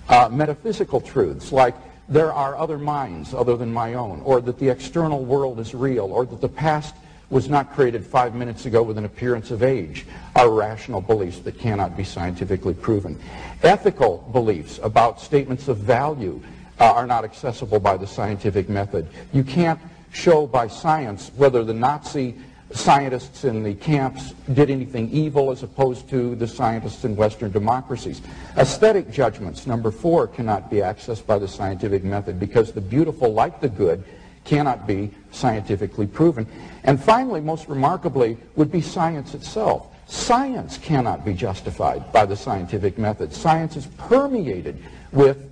Uh, 0.07 0.29
metaphysical 0.31 1.01
truths, 1.01 1.51
like 1.51 1.75
there 2.07 2.31
are 2.31 2.55
other 2.55 2.77
minds 2.77 3.33
other 3.33 3.57
than 3.57 3.73
my 3.73 3.95
own, 3.95 4.21
or 4.21 4.41
that 4.41 4.59
the 4.59 4.69
external 4.69 5.25
world 5.25 5.59
is 5.59 5.73
real, 5.73 6.05
or 6.05 6.25
that 6.25 6.39
the 6.39 6.47
past 6.47 6.93
was 7.29 7.49
not 7.49 7.73
created 7.73 8.05
five 8.05 8.33
minutes 8.33 8.65
ago 8.65 8.81
with 8.81 8.97
an 8.97 9.05
appearance 9.05 9.51
of 9.51 9.61
age, 9.61 10.05
are 10.35 10.49
rational 10.49 11.01
beliefs 11.01 11.39
that 11.39 11.59
cannot 11.59 11.97
be 11.97 12.03
scientifically 12.03 12.73
proven. 12.73 13.19
Ethical 13.63 14.29
beliefs 14.31 14.79
about 14.81 15.19
statements 15.19 15.67
of 15.67 15.77
value 15.77 16.41
uh, 16.79 16.85
are 16.85 17.07
not 17.07 17.25
accessible 17.25 17.79
by 17.79 17.97
the 17.97 18.07
scientific 18.07 18.69
method. 18.69 19.07
You 19.33 19.43
can't 19.43 19.79
show 20.13 20.47
by 20.47 20.67
science 20.67 21.31
whether 21.35 21.63
the 21.63 21.73
Nazi 21.73 22.35
scientists 22.71 23.45
in 23.45 23.63
the 23.63 23.73
camps 23.73 24.33
did 24.53 24.69
anything 24.69 25.09
evil 25.09 25.51
as 25.51 25.63
opposed 25.63 26.09
to 26.09 26.35
the 26.35 26.47
scientists 26.47 27.05
in 27.05 27.15
Western 27.15 27.51
democracies. 27.51 28.21
Aesthetic 28.57 29.09
judgments, 29.09 29.65
number 29.65 29.89
four, 29.89 30.27
cannot 30.27 30.69
be 30.69 30.77
accessed 30.77 31.25
by 31.25 31.39
the 31.39 31.47
scientific 31.47 32.03
method 32.03 32.39
because 32.39 32.71
the 32.71 32.81
beautiful, 32.81 33.31
like 33.31 33.61
the 33.61 33.69
good, 33.69 34.03
cannot 34.47 34.87
be 34.87 35.11
scientifically 35.31 36.07
proven. 36.07 36.47
And 36.83 36.99
finally, 36.99 37.41
most 37.41 37.67
remarkably, 37.67 38.37
would 38.55 38.71
be 38.71 38.81
science 38.81 39.35
itself. 39.35 39.93
Science 40.07 40.77
cannot 40.77 41.25
be 41.25 41.33
justified 41.33 42.11
by 42.13 42.25
the 42.25 42.35
scientific 42.35 42.97
method. 42.97 43.33
Science 43.33 43.75
is 43.75 43.85
permeated 43.97 44.81
with 45.11 45.51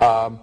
um, 0.00 0.40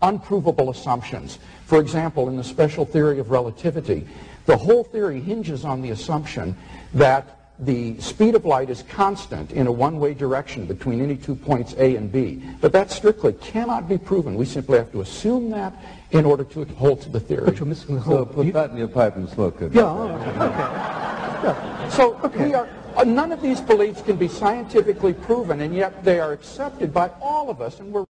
unprovable 0.00 0.70
assumptions. 0.70 1.38
For 1.66 1.78
example, 1.78 2.28
in 2.28 2.36
the 2.36 2.44
special 2.44 2.86
theory 2.86 3.18
of 3.18 3.30
relativity, 3.30 4.08
the 4.46 4.56
whole 4.56 4.82
theory 4.82 5.20
hinges 5.20 5.64
on 5.64 5.82
the 5.82 5.90
assumption 5.90 6.56
that 6.94 7.39
the 7.60 8.00
speed 8.00 8.34
of 8.34 8.44
light 8.44 8.70
is 8.70 8.82
constant 8.82 9.52
in 9.52 9.66
a 9.66 9.72
one-way 9.72 10.14
direction 10.14 10.66
between 10.66 11.00
any 11.02 11.16
two 11.16 11.34
points 11.34 11.74
A 11.78 11.96
and 11.96 12.10
B. 12.10 12.42
But 12.60 12.72
that 12.72 12.90
strictly 12.90 13.34
cannot 13.34 13.88
be 13.88 13.98
proven. 13.98 14.34
We 14.34 14.46
simply 14.46 14.78
have 14.78 14.90
to 14.92 15.00
assume 15.02 15.50
that 15.50 15.74
in 16.10 16.24
order 16.24 16.44
to 16.44 16.64
hold 16.64 17.02
to 17.02 17.10
the 17.10 17.20
theory. 17.20 17.44
But 17.44 17.58
you're 17.58 17.66
missing 17.66 17.96
the 17.96 18.00
whole... 18.00 18.18
So 18.18 18.24
put 18.24 18.52
that 18.52 18.70
in 18.70 18.76
your 18.76 18.88
pipe 18.88 19.16
and 19.16 19.28
smoke 19.28 19.60
it. 19.62 19.72
Yeah, 19.72 19.90
okay. 19.90 20.36
Yeah. 21.44 21.88
So 21.90 22.16
we 22.36 22.54
are, 22.54 22.68
uh, 22.96 23.04
none 23.04 23.32
of 23.32 23.40
these 23.40 23.60
beliefs 23.60 24.02
can 24.02 24.16
be 24.16 24.28
scientifically 24.28 25.14
proven, 25.14 25.60
and 25.60 25.74
yet 25.74 26.04
they 26.04 26.18
are 26.18 26.32
accepted 26.32 26.92
by 26.92 27.10
all 27.20 27.50
of 27.50 27.60
us, 27.60 27.80
and 27.80 27.92
we're 27.92 28.06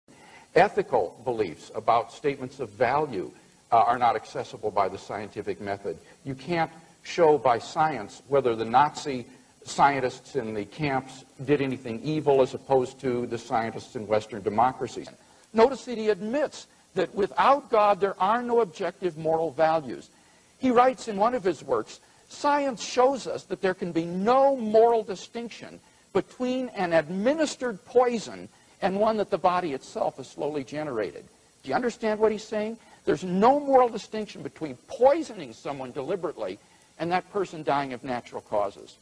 ethical 0.54 1.20
beliefs 1.24 1.70
about 1.74 2.12
statements 2.12 2.60
of 2.60 2.70
value 2.70 3.30
uh, 3.72 3.78
are 3.78 3.98
not 3.98 4.16
accessible 4.16 4.70
by 4.70 4.88
the 4.88 4.98
scientific 4.98 5.60
method. 5.60 5.98
You 6.24 6.34
can't 6.34 6.70
show 7.02 7.38
by 7.38 7.58
science 7.58 8.22
whether 8.28 8.56
the 8.56 8.64
Nazi 8.64 9.26
scientists 9.66 10.36
in 10.36 10.54
the 10.54 10.64
camps 10.64 11.24
did 11.44 11.60
anything 11.60 12.00
evil 12.02 12.40
as 12.40 12.54
opposed 12.54 13.00
to 13.00 13.26
the 13.26 13.38
scientists 13.38 13.96
in 13.96 14.06
Western 14.06 14.42
democracies. 14.42 15.08
Notice 15.52 15.84
that 15.86 15.98
he 15.98 16.10
admits 16.10 16.66
that 16.94 17.14
without 17.14 17.70
God 17.70 18.00
there 18.00 18.18
are 18.20 18.42
no 18.42 18.60
objective 18.60 19.18
moral 19.18 19.50
values. 19.50 20.10
He 20.58 20.70
writes 20.70 21.08
in 21.08 21.16
one 21.16 21.34
of 21.34 21.44
his 21.44 21.62
works, 21.62 22.00
science 22.28 22.82
shows 22.82 23.26
us 23.26 23.44
that 23.44 23.60
there 23.60 23.74
can 23.74 23.92
be 23.92 24.04
no 24.04 24.56
moral 24.56 25.02
distinction 25.02 25.80
between 26.12 26.68
an 26.70 26.92
administered 26.92 27.84
poison 27.84 28.48
and 28.82 28.98
one 28.98 29.16
that 29.16 29.30
the 29.30 29.38
body 29.38 29.72
itself 29.72 30.16
has 30.16 30.28
slowly 30.28 30.64
generated. 30.64 31.24
Do 31.62 31.70
you 31.70 31.74
understand 31.74 32.20
what 32.20 32.32
he's 32.32 32.44
saying? 32.44 32.78
There's 33.04 33.24
no 33.24 33.60
moral 33.60 33.88
distinction 33.88 34.42
between 34.42 34.76
poisoning 34.88 35.52
someone 35.52 35.92
deliberately 35.92 36.58
and 36.98 37.10
that 37.12 37.30
person 37.32 37.62
dying 37.62 37.92
of 37.92 38.02
natural 38.04 38.40
causes. 38.40 38.96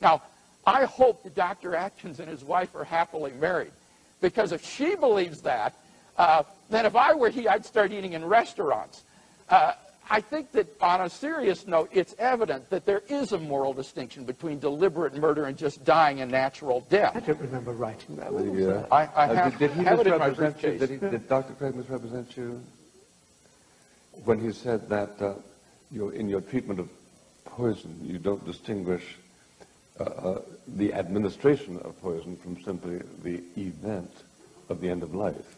Now, 0.00 0.22
I 0.66 0.84
hope 0.84 1.22
that 1.24 1.34
Dr. 1.34 1.74
Atkins 1.74 2.20
and 2.20 2.28
his 2.28 2.44
wife 2.44 2.74
are 2.74 2.84
happily 2.84 3.32
married, 3.32 3.72
because 4.20 4.52
if 4.52 4.64
she 4.64 4.94
believes 4.96 5.40
that, 5.42 5.74
uh, 6.16 6.42
then 6.68 6.86
if 6.86 6.94
I 6.96 7.14
were 7.14 7.30
he, 7.30 7.48
I'd 7.48 7.64
start 7.64 7.92
eating 7.92 8.12
in 8.12 8.24
restaurants. 8.24 9.02
Uh, 9.48 9.72
I 10.12 10.20
think 10.20 10.50
that 10.52 10.66
on 10.80 11.02
a 11.02 11.08
serious 11.08 11.66
note, 11.68 11.88
it's 11.92 12.16
evident 12.18 12.68
that 12.70 12.84
there 12.84 13.02
is 13.08 13.30
a 13.32 13.38
moral 13.38 13.72
distinction 13.72 14.24
between 14.24 14.58
deliberate 14.58 15.14
murder 15.14 15.44
and 15.44 15.56
just 15.56 15.84
dying 15.84 16.20
a 16.20 16.26
natural 16.26 16.84
death. 16.90 17.12
I 17.16 17.20
don't 17.20 17.40
remember 17.40 17.72
writing 17.72 18.16
that. 18.16 18.32
What 18.32 18.44
Yeah. 18.44 18.66
that? 18.66 18.88
I, 18.92 19.04
I 19.04 19.28
Uh, 19.28 19.34
have, 19.34 19.58
did, 19.58 19.70
did 19.70 19.78
he 19.78 19.84
have 19.84 20.00
it 20.00 20.08
in 20.08 20.18
my 20.18 20.28
you? 20.28 20.34
briefcase. 20.34 20.80
Did, 20.80 20.90
he, 20.90 20.96
did 20.96 21.28
Dr. 21.28 21.52
Craig 21.54 21.76
misrepresent 21.76 22.36
you 22.36 22.60
when 24.24 24.40
he 24.40 24.52
said 24.52 24.88
that 24.88 25.10
uh, 25.22 25.34
you 25.92 26.10
in 26.10 26.28
your 26.28 26.40
treatment 26.40 26.80
of 26.80 26.88
poison, 27.44 27.96
you 28.02 28.18
don't 28.18 28.44
distinguish 28.44 29.16
uh, 30.00 30.04
uh, 30.04 30.40
the 30.76 30.94
administration 30.94 31.78
of 31.84 32.00
poison 32.00 32.36
from 32.36 32.60
simply 32.62 33.00
the 33.22 33.42
event 33.60 34.10
of 34.70 34.80
the 34.80 34.88
end 34.88 35.02
of 35.02 35.14
life? 35.14 35.56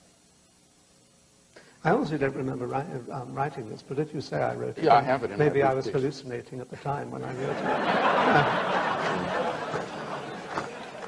I 1.85 1.91
honestly 1.91 2.19
don't 2.19 2.35
remember 2.35 2.67
write, 2.67 2.87
um, 3.11 3.35
writing 3.35 3.69
this, 3.71 3.83
but 3.83 3.99
if 3.99 4.13
you 4.15 4.21
say 4.21 4.43
I 4.43 4.55
wrote 4.55 4.79
it, 4.79 4.85
Yeah, 4.85 4.95
I 4.97 5.03
have 5.03 5.23
it 5.25 5.31
in 5.31 5.39
maybe 5.39 5.63
I 5.63 5.75
was 5.75 5.85
briefcase. 5.85 6.03
hallucinating 6.03 6.61
at 6.61 6.71
the 6.71 6.77
time 6.77 7.11
when 7.11 7.23
I 7.25 7.33
wrote 7.35 7.57
it. 7.57 8.79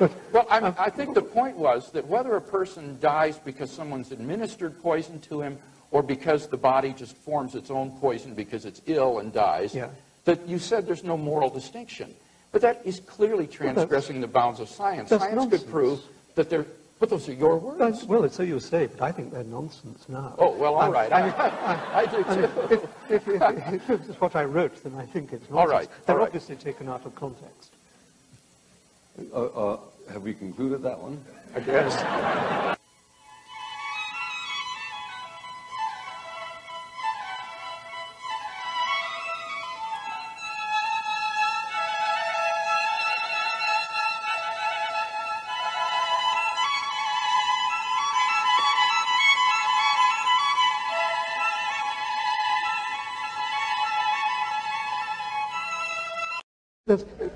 Well, 0.32 0.44
I, 0.50 0.74
I 0.76 0.90
think 0.90 1.14
the 1.14 1.22
point 1.22 1.56
was 1.56 1.92
that 1.92 2.04
whether 2.08 2.34
a 2.34 2.40
person 2.40 2.98
dies 3.00 3.38
because 3.38 3.70
someone's 3.70 4.10
administered 4.10 4.82
poison 4.82 5.20
to 5.20 5.40
him 5.40 5.56
or 5.92 6.02
because 6.02 6.48
the 6.48 6.56
body 6.56 6.92
just 6.92 7.16
forms 7.18 7.54
its 7.54 7.70
own 7.70 7.92
poison 8.00 8.34
because 8.34 8.64
it's 8.64 8.82
ill 8.86 9.20
and 9.20 9.32
dies, 9.32 9.72
Yeah. 9.72 9.90
that 10.24 10.48
you 10.48 10.58
said 10.58 10.88
there's 10.88 11.04
no 11.04 11.16
moral 11.16 11.48
distinction. 11.48 12.12
But 12.54 12.62
that 12.62 12.82
is 12.84 13.00
clearly 13.00 13.48
transgressing 13.48 14.20
the 14.20 14.28
bounds 14.28 14.60
of 14.60 14.68
science. 14.68 15.10
that's 15.10 15.24
Science 15.24 15.36
nonsense. 15.36 15.62
could 15.64 15.70
prove 15.72 16.00
that 16.36 16.48
there, 16.48 16.64
but 17.00 17.10
those 17.10 17.28
are 17.28 17.32
your 17.32 17.58
words. 17.58 17.78
That's- 17.80 18.04
well, 18.04 18.22
it's 18.22 18.36
so 18.36 18.44
you 18.44 18.60
say, 18.60 18.86
but 18.86 19.02
I 19.02 19.10
think 19.10 19.32
they're 19.32 19.42
nonsense 19.42 20.08
now. 20.08 20.36
Oh, 20.38 20.52
well, 20.52 20.76
all 20.76 20.82
I- 20.82 20.88
right. 20.88 21.12
I, 21.12 21.20
I, 21.30 21.78
I, 22.02 22.06
do 22.06 22.24
I 22.24 22.36
mean, 22.36 22.48
too. 22.68 22.88
if, 23.10 23.10
if, 23.10 23.28
if, 23.28 23.90
if 23.90 24.08
it's 24.08 24.20
what 24.20 24.36
I 24.36 24.44
wrote, 24.44 24.80
then 24.84 24.94
I 24.94 25.04
think 25.04 25.32
it's 25.32 25.50
nonsense. 25.50 25.58
All 25.58 25.66
right, 25.66 25.88
They're 26.06 26.14
all 26.14 26.20
right. 26.20 26.26
obviously 26.28 26.54
taken 26.54 26.88
out 26.88 27.04
of 27.04 27.12
context. 27.16 27.72
Uh, 29.32 29.46
uh, 29.46 29.80
have 30.12 30.22
we 30.22 30.32
concluded 30.32 30.80
that 30.84 30.96
one? 31.00 31.20
I 31.56 31.60
guess. 31.60 32.73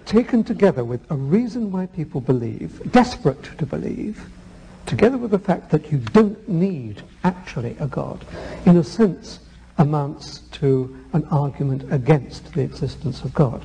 Taken 0.09 0.43
together 0.43 0.85
with 0.85 1.09
a 1.11 1.15
reason 1.15 1.71
why 1.71 1.85
people 1.85 2.19
believe, 2.21 2.91
desperate 2.93 3.43
to 3.59 3.67
believe, 3.67 4.25
together 4.87 5.19
with 5.19 5.31
the 5.31 5.39
fact 5.39 5.71
that 5.71 5.93
you 5.93 5.99
don't 5.99 6.49
need 6.49 7.03
actually 7.25 7.77
a 7.79 7.87
God, 7.87 8.25
in 8.65 8.79
a 8.79 8.83
sense 8.85 9.41
amounts 9.77 10.39
to 10.51 10.99
an 11.13 11.25
argument 11.27 11.93
against 11.93 12.55
the 12.55 12.63
existence 12.63 13.23
of 13.23 13.35
God. 13.35 13.63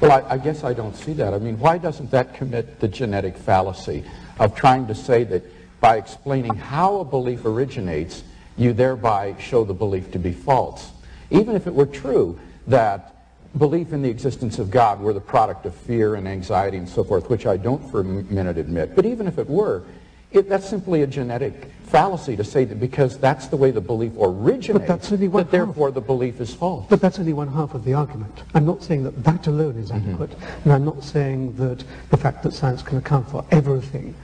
Well, 0.00 0.12
I, 0.12 0.34
I 0.34 0.38
guess 0.38 0.64
I 0.64 0.74
don't 0.74 0.94
see 0.94 1.14
that. 1.14 1.32
I 1.32 1.38
mean, 1.38 1.58
why 1.58 1.78
doesn't 1.78 2.10
that 2.10 2.34
commit 2.34 2.78
the 2.78 2.88
genetic 2.88 3.36
fallacy 3.38 4.04
of 4.38 4.54
trying 4.54 4.86
to 4.86 4.94
say 4.94 5.24
that 5.24 5.42
by 5.80 5.96
explaining 5.96 6.54
how 6.56 6.98
a 6.98 7.04
belief 7.06 7.46
originates, 7.46 8.22
you 8.58 8.74
thereby 8.74 9.34
show 9.38 9.64
the 9.64 9.74
belief 9.74 10.12
to 10.12 10.18
be 10.18 10.32
false? 10.32 10.90
Even 11.30 11.56
if 11.56 11.66
it 11.66 11.74
were 11.74 11.86
true 11.86 12.38
that 12.66 13.19
belief 13.58 13.92
in 13.92 14.02
the 14.02 14.08
existence 14.08 14.58
of 14.58 14.70
God 14.70 15.00
were 15.00 15.12
the 15.12 15.20
product 15.20 15.66
of 15.66 15.74
fear 15.74 16.14
and 16.14 16.28
anxiety 16.28 16.76
and 16.76 16.88
so 16.88 17.02
forth, 17.04 17.28
which 17.28 17.46
I 17.46 17.56
don't 17.56 17.82
for 17.90 18.00
a 18.00 18.04
minute 18.04 18.58
admit, 18.58 18.94
but 18.94 19.04
even 19.06 19.26
if 19.26 19.38
it 19.38 19.48
were, 19.48 19.82
it, 20.30 20.48
that's 20.48 20.68
simply 20.68 21.02
a 21.02 21.06
genetic 21.08 21.72
fallacy 21.86 22.36
to 22.36 22.44
say 22.44 22.64
that 22.64 22.78
because 22.78 23.18
that's 23.18 23.48
the 23.48 23.56
way 23.56 23.72
the 23.72 23.80
belief 23.80 24.12
originates, 24.20 24.86
that's 24.86 25.10
only 25.10 25.26
one 25.26 25.42
that 25.42 25.50
therefore 25.50 25.90
the 25.90 26.00
belief 26.00 26.40
is 26.40 26.54
false. 26.54 26.86
But 26.88 27.00
that's 27.00 27.18
only 27.18 27.32
one 27.32 27.48
half 27.48 27.74
of 27.74 27.84
the 27.84 27.94
argument. 27.94 28.44
I'm 28.54 28.64
not 28.64 28.84
saying 28.84 29.02
that 29.04 29.24
that 29.24 29.48
alone 29.48 29.76
is 29.76 29.90
Mm-hmm. 29.90 30.10
adequate, 30.10 30.36
and 30.64 30.72
I'm 30.72 30.84
not 30.84 31.02
saying 31.02 31.56
that 31.56 31.82
the 32.10 32.16
fact 32.16 32.42
that 32.42 32.52
science 32.54 32.82
can 32.82 32.98
account 32.98 33.28
for 33.28 33.44
everything 33.50 34.14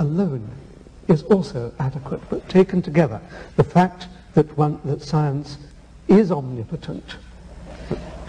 alone 0.00 0.50
is 1.06 1.22
also 1.24 1.72
adequate. 1.78 2.20
But 2.28 2.48
taken 2.48 2.82
together, 2.82 3.20
the 3.54 3.64
fact 3.64 4.08
that, 4.34 4.56
one, 4.58 4.80
that 4.84 5.02
science 5.02 5.58
is 6.08 6.32
omnipotent 6.32 7.16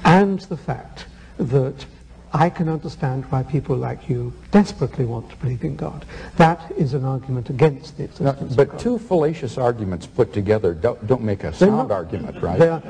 and 0.05 0.39
the 0.41 0.55
fact 0.57 1.07
that 1.37 1.85
I 2.33 2.49
can 2.49 2.67
understand 2.67 3.23
why 3.31 3.43
people 3.43 3.77
like 3.77 4.09
you 4.09 4.33
desperately 4.51 5.05
want 5.05 5.29
to 5.29 5.35
believe 5.37 5.63
in 5.63 5.77
God. 5.77 6.05
That 6.35 6.69
is 6.77 6.93
an 6.93 7.05
argument 7.05 7.49
against 7.49 7.95
the 7.97 8.03
No, 8.03 8.31
existence 8.31 8.51
of 8.51 8.57
but 8.57 8.77
two 8.79 8.97
fallacious 8.97 9.57
arguments 9.57 10.05
put 10.05 10.33
together 10.33 10.73
don't, 10.73 11.07
don't 11.07 11.23
make 11.23 11.43
a 11.45 11.53
sound 11.53 11.89
not- 11.89 11.91
argument, 11.91 12.41
right? 12.41 12.59
They 12.59 12.67
are, 12.67 12.81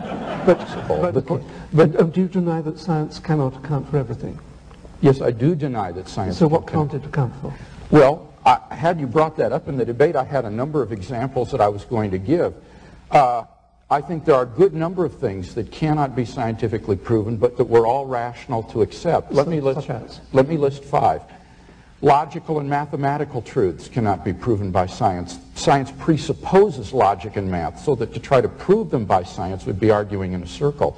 but, 0.46 0.58
but, 1.14 1.14
The- 1.14 1.44
but 1.74 2.00
um, 2.00 2.10
do 2.10 2.22
you 2.22 2.28
deny 2.28 2.62
that 2.62 2.80
science 2.80 3.20
cannot 3.20 3.56
account 3.58 3.90
for 3.90 3.98
everything? 3.98 4.40
Yes, 5.02 5.22
I 5.22 5.30
do 5.32 5.54
deny 5.54 5.92
that 5.92 6.08
science. 6.10 6.38
So 6.38 6.48
what 6.48 6.66
can- 6.66 6.90
can't 6.90 6.94
it 6.96 7.06
account 7.06 7.34
for? 7.42 7.54
Well, 7.92 8.34
I, 8.46 8.60
had 8.72 9.00
you 9.00 9.06
brought 9.06 9.38
that 9.38 9.52
up 9.52 9.68
in 9.68 9.78
the 9.78 9.86
debate, 9.86 10.16
I 10.16 10.24
had 10.24 10.46
a 10.46 10.50
number 10.52 10.82
of 10.82 10.92
examples 10.92 11.52
that 11.52 11.62
I 11.62 11.68
was 11.68 11.86
going 11.86 12.10
to 12.12 12.18
give. 12.18 12.56
Uh, 13.12 13.44
I 13.90 14.02
think 14.02 14.26
there 14.26 14.34
are 14.34 14.44
a 14.44 14.48
good 14.48 14.74
number 14.74 15.06
of 15.06 15.14
things 15.20 15.54
that 15.54 15.72
cannot 15.72 16.16
be 16.16 16.26
scientifically 16.26 16.96
proven, 16.96 17.38
but 17.38 17.56
that 17.58 17.66
we're 17.66 17.88
all 17.88 18.08
rational 18.08 18.64
to 18.64 18.82
accept. 18.82 19.32
Let 19.32 19.48
me 19.48 19.62
list. 19.62 19.88
Let 20.34 20.48
me 20.48 20.58
list 20.58 20.84
five. 20.84 21.22
Logical 22.02 22.60
and 22.60 22.68
mathematical 22.68 23.44
truths 23.44 23.88
cannot 23.88 24.26
be 24.26 24.34
proven 24.34 24.72
by 24.72 24.88
science. 24.88 25.38
Science 25.54 25.92
presupposes 26.00 26.94
logic 26.94 27.36
and 27.36 27.50
math, 27.50 27.80
so 27.80 27.94
that 27.96 28.12
to 28.16 28.20
try 28.20 28.42
to 28.42 28.50
prove 28.50 28.90
them 28.90 29.06
by 29.06 29.22
science 29.22 29.68
would 29.68 29.80
be 29.80 29.92
arguing 29.92 30.34
in 30.34 30.42
a 30.42 30.48
circle. 30.48 30.98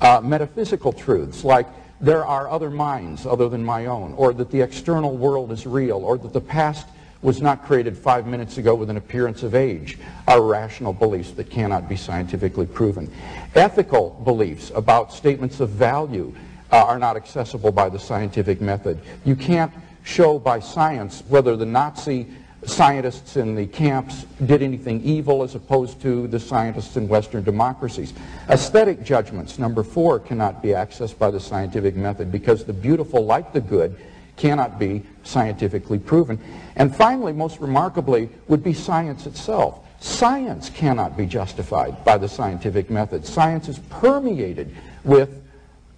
Uh, 0.00 0.20
metaphysical 0.22 0.94
truths, 0.94 1.44
like 1.44 1.66
there 2.00 2.24
are 2.24 2.48
other 2.48 2.70
minds 2.70 3.26
other 3.26 3.50
than 3.50 3.62
my 3.62 3.84
own, 3.84 4.14
or 4.14 4.32
that 4.32 4.50
the 4.50 4.62
external 4.62 5.14
world 5.14 5.52
is 5.52 5.66
real, 5.66 5.98
or 5.98 6.16
that 6.16 6.32
the 6.32 6.40
past 6.40 6.86
was 7.24 7.40
not 7.40 7.64
created 7.64 7.96
five 7.96 8.26
minutes 8.26 8.58
ago 8.58 8.74
with 8.74 8.90
an 8.90 8.98
appearance 8.98 9.42
of 9.42 9.54
age, 9.54 9.98
are 10.28 10.42
rational 10.42 10.92
beliefs 10.92 11.30
that 11.32 11.50
cannot 11.50 11.88
be 11.88 11.96
scientifically 11.96 12.66
proven. 12.66 13.10
Ethical 13.54 14.10
beliefs 14.24 14.70
about 14.74 15.10
statements 15.10 15.58
of 15.58 15.70
value 15.70 16.34
uh, 16.70 16.84
are 16.84 16.98
not 16.98 17.16
accessible 17.16 17.72
by 17.72 17.88
the 17.88 17.98
scientific 17.98 18.60
method. 18.60 19.00
You 19.24 19.34
can't 19.34 19.72
show 20.04 20.38
by 20.38 20.60
science 20.60 21.24
whether 21.28 21.56
the 21.56 21.64
Nazi 21.64 22.28
scientists 22.66 23.36
in 23.36 23.54
the 23.54 23.66
camps 23.66 24.26
did 24.44 24.62
anything 24.62 25.02
evil 25.02 25.42
as 25.42 25.54
opposed 25.54 26.02
to 26.02 26.28
the 26.28 26.38
scientists 26.38 26.96
in 26.96 27.08
Western 27.08 27.42
democracies. 27.42 28.12
Aesthetic 28.50 29.02
judgments, 29.02 29.58
number 29.58 29.82
four, 29.82 30.18
cannot 30.18 30.62
be 30.62 30.68
accessed 30.68 31.18
by 31.18 31.30
the 31.30 31.40
scientific 31.40 31.96
method 31.96 32.30
because 32.30 32.64
the 32.64 32.72
beautiful, 32.72 33.24
like 33.24 33.52
the 33.54 33.60
good, 33.60 33.96
cannot 34.36 34.78
be 34.78 35.02
scientifically 35.24 35.98
proven. 35.98 36.38
And 36.76 36.94
finally, 36.94 37.32
most 37.32 37.60
remarkably, 37.60 38.28
would 38.48 38.62
be 38.62 38.72
science 38.72 39.26
itself. 39.26 39.80
Science 40.00 40.70
cannot 40.70 41.16
be 41.16 41.26
justified 41.26 42.04
by 42.04 42.18
the 42.18 42.28
scientific 42.28 42.90
method. 42.90 43.26
Science 43.26 43.68
is 43.68 43.78
permeated 43.90 44.74
with 45.02 45.42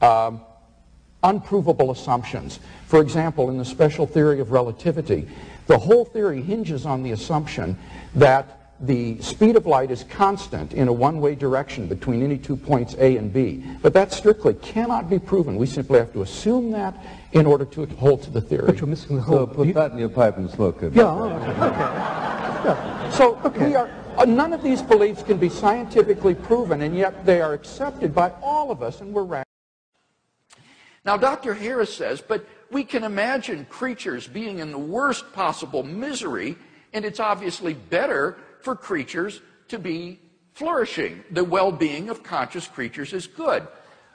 um, 0.00 0.40
unprovable 1.22 1.90
assumptions. 1.90 2.60
For 2.86 3.00
example, 3.00 3.50
in 3.50 3.58
the 3.58 3.64
special 3.64 4.06
theory 4.06 4.40
of 4.40 4.52
relativity, 4.52 5.28
the 5.66 5.78
whole 5.78 6.04
theory 6.04 6.40
hinges 6.40 6.86
on 6.86 7.02
the 7.02 7.10
assumption 7.10 7.76
that 8.14 8.65
the 8.80 9.20
speed 9.22 9.56
of 9.56 9.66
light 9.66 9.90
is 9.90 10.04
constant 10.04 10.74
in 10.74 10.88
a 10.88 10.92
one-way 10.92 11.34
direction 11.34 11.86
between 11.86 12.22
any 12.22 12.36
two 12.36 12.56
points 12.56 12.94
A 12.98 13.16
and 13.16 13.32
B. 13.32 13.64
But 13.82 13.92
that 13.94 14.12
strictly 14.12 14.54
cannot 14.54 15.08
be 15.08 15.18
proven. 15.18 15.56
We 15.56 15.66
simply 15.66 15.98
have 15.98 16.12
to 16.12 16.22
assume 16.22 16.70
that 16.72 16.94
in 17.32 17.46
order 17.46 17.64
to 17.64 17.86
hold 17.96 18.22
to 18.24 18.30
the 18.30 18.40
theory. 18.40 18.66
But 18.66 18.78
you're 18.78 18.86
missing 18.86 19.16
the 19.16 19.22
whole... 19.22 19.38
So 19.38 19.46
put 19.46 19.74
that 19.74 19.92
in 19.92 19.98
your 19.98 20.08
pipe 20.08 20.36
and 20.36 20.50
smoke 20.50 20.82
it. 20.82 20.92
Yeah, 20.92 21.10
okay. 21.10 21.58
Yeah. 22.66 23.10
So 23.10 23.34
we 23.58 23.74
are, 23.74 23.88
uh, 24.16 24.24
none 24.24 24.52
of 24.52 24.62
these 24.62 24.82
beliefs 24.82 25.22
can 25.22 25.38
be 25.38 25.48
scientifically 25.48 26.34
proven, 26.34 26.82
and 26.82 26.96
yet 26.96 27.24
they 27.24 27.40
are 27.40 27.52
accepted 27.52 28.14
by 28.14 28.32
all 28.42 28.70
of 28.70 28.82
us, 28.82 29.00
and 29.00 29.12
we're 29.12 29.24
now, 31.06 31.16
Dr. 31.16 31.54
Harris 31.54 31.94
says, 31.94 32.20
but 32.20 32.44
we 32.72 32.82
can 32.82 33.04
imagine 33.04 33.64
creatures 33.66 34.26
being 34.26 34.58
in 34.58 34.72
the 34.72 34.78
worst 34.78 35.32
possible 35.32 35.84
misery, 35.84 36.56
and 36.92 37.04
it's 37.04 37.20
obviously 37.20 37.74
better 37.74 38.36
for 38.66 38.74
creatures 38.74 39.42
to 39.68 39.78
be 39.78 40.18
flourishing. 40.54 41.22
The 41.30 41.44
well-being 41.44 42.08
of 42.08 42.24
conscious 42.24 42.66
creatures 42.66 43.12
is 43.12 43.28
good. 43.28 43.64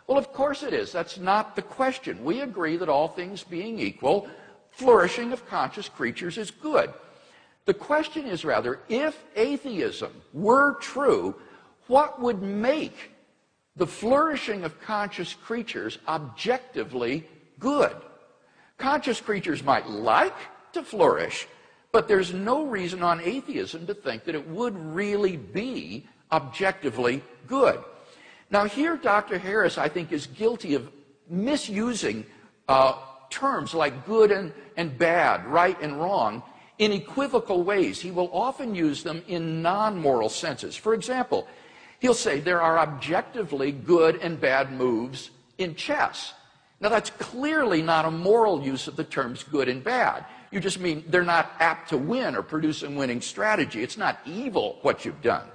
Well, 0.07 0.17
of 0.17 0.33
course 0.33 0.61
it 0.61 0.73
is. 0.73 0.91
That's 0.91 1.17
not 1.17 1.55
the 1.55 1.61
question. 1.61 2.21
We 2.25 2.41
agree 2.41 2.75
that 2.75 2.89
all 2.89 3.07
things 3.07 3.45
being 3.45 3.79
equal, 3.79 4.27
flourishing 4.71 5.31
of 5.31 5.47
conscious 5.47 5.87
creatures 5.87 6.37
is 6.37 6.51
good. 6.51 6.93
The 7.63 7.73
question 7.73 8.25
is 8.25 8.43
rather, 8.43 8.81
if 8.89 9.23
atheism 9.37 10.11
were 10.33 10.73
true, 10.81 11.33
what 11.87 12.19
would 12.19 12.41
make 12.41 13.11
the 13.77 13.87
flourishing 13.87 14.65
of 14.65 14.81
conscious 14.81 15.33
creatures 15.33 15.97
objectively 16.09 17.25
good? 17.57 17.95
Conscious 18.77 19.21
creatures 19.21 19.63
might 19.63 19.87
like 19.87 20.35
to 20.73 20.83
flourish, 20.83 21.47
but 21.91 22.07
there's 22.07 22.33
no 22.33 22.65
reason 22.65 23.03
on 23.03 23.19
atheism 23.21 23.85
to 23.87 23.93
think 23.93 24.23
that 24.23 24.35
it 24.35 24.47
would 24.47 24.77
really 24.77 25.37
be 25.37 26.07
objectively 26.31 27.21
good. 27.47 27.83
Now, 28.49 28.65
here, 28.65 28.97
Dr. 28.97 29.37
Harris, 29.37 29.77
I 29.77 29.87
think, 29.89 30.11
is 30.11 30.27
guilty 30.27 30.73
of 30.73 30.89
misusing 31.29 32.25
uh, 32.67 32.95
terms 33.29 33.73
like 33.73 34.05
good 34.05 34.31
and, 34.31 34.53
and 34.77 34.97
bad, 34.97 35.45
right 35.45 35.79
and 35.81 35.99
wrong, 35.99 36.43
in 36.77 36.91
equivocal 36.91 37.63
ways. 37.63 37.99
He 37.99 38.11
will 38.11 38.29
often 38.33 38.75
use 38.75 39.03
them 39.03 39.23
in 39.27 39.61
non 39.61 39.97
moral 39.97 40.29
senses. 40.29 40.75
For 40.75 40.93
example, 40.93 41.47
he'll 41.99 42.13
say 42.13 42.39
there 42.39 42.61
are 42.61 42.79
objectively 42.79 43.71
good 43.71 44.17
and 44.21 44.39
bad 44.39 44.71
moves 44.71 45.31
in 45.57 45.75
chess. 45.75 46.33
Now, 46.79 46.89
that's 46.89 47.11
clearly 47.11 47.81
not 47.81 48.05
a 48.05 48.11
moral 48.11 48.63
use 48.63 48.87
of 48.87 48.95
the 48.95 49.03
terms 49.03 49.43
good 49.43 49.69
and 49.69 49.83
bad. 49.83 50.25
You 50.51 50.59
just 50.59 50.79
mean 50.79 51.03
they're 51.07 51.23
not 51.23 51.51
apt 51.59 51.89
to 51.89 51.97
win 51.97 52.35
or 52.35 52.41
produce 52.41 52.83
a 52.83 52.89
winning 52.89 53.21
strategy. 53.21 53.81
It's 53.81 53.97
not 53.97 54.19
evil 54.25 54.79
what 54.81 55.05
you've 55.05 55.21
done. 55.21 55.47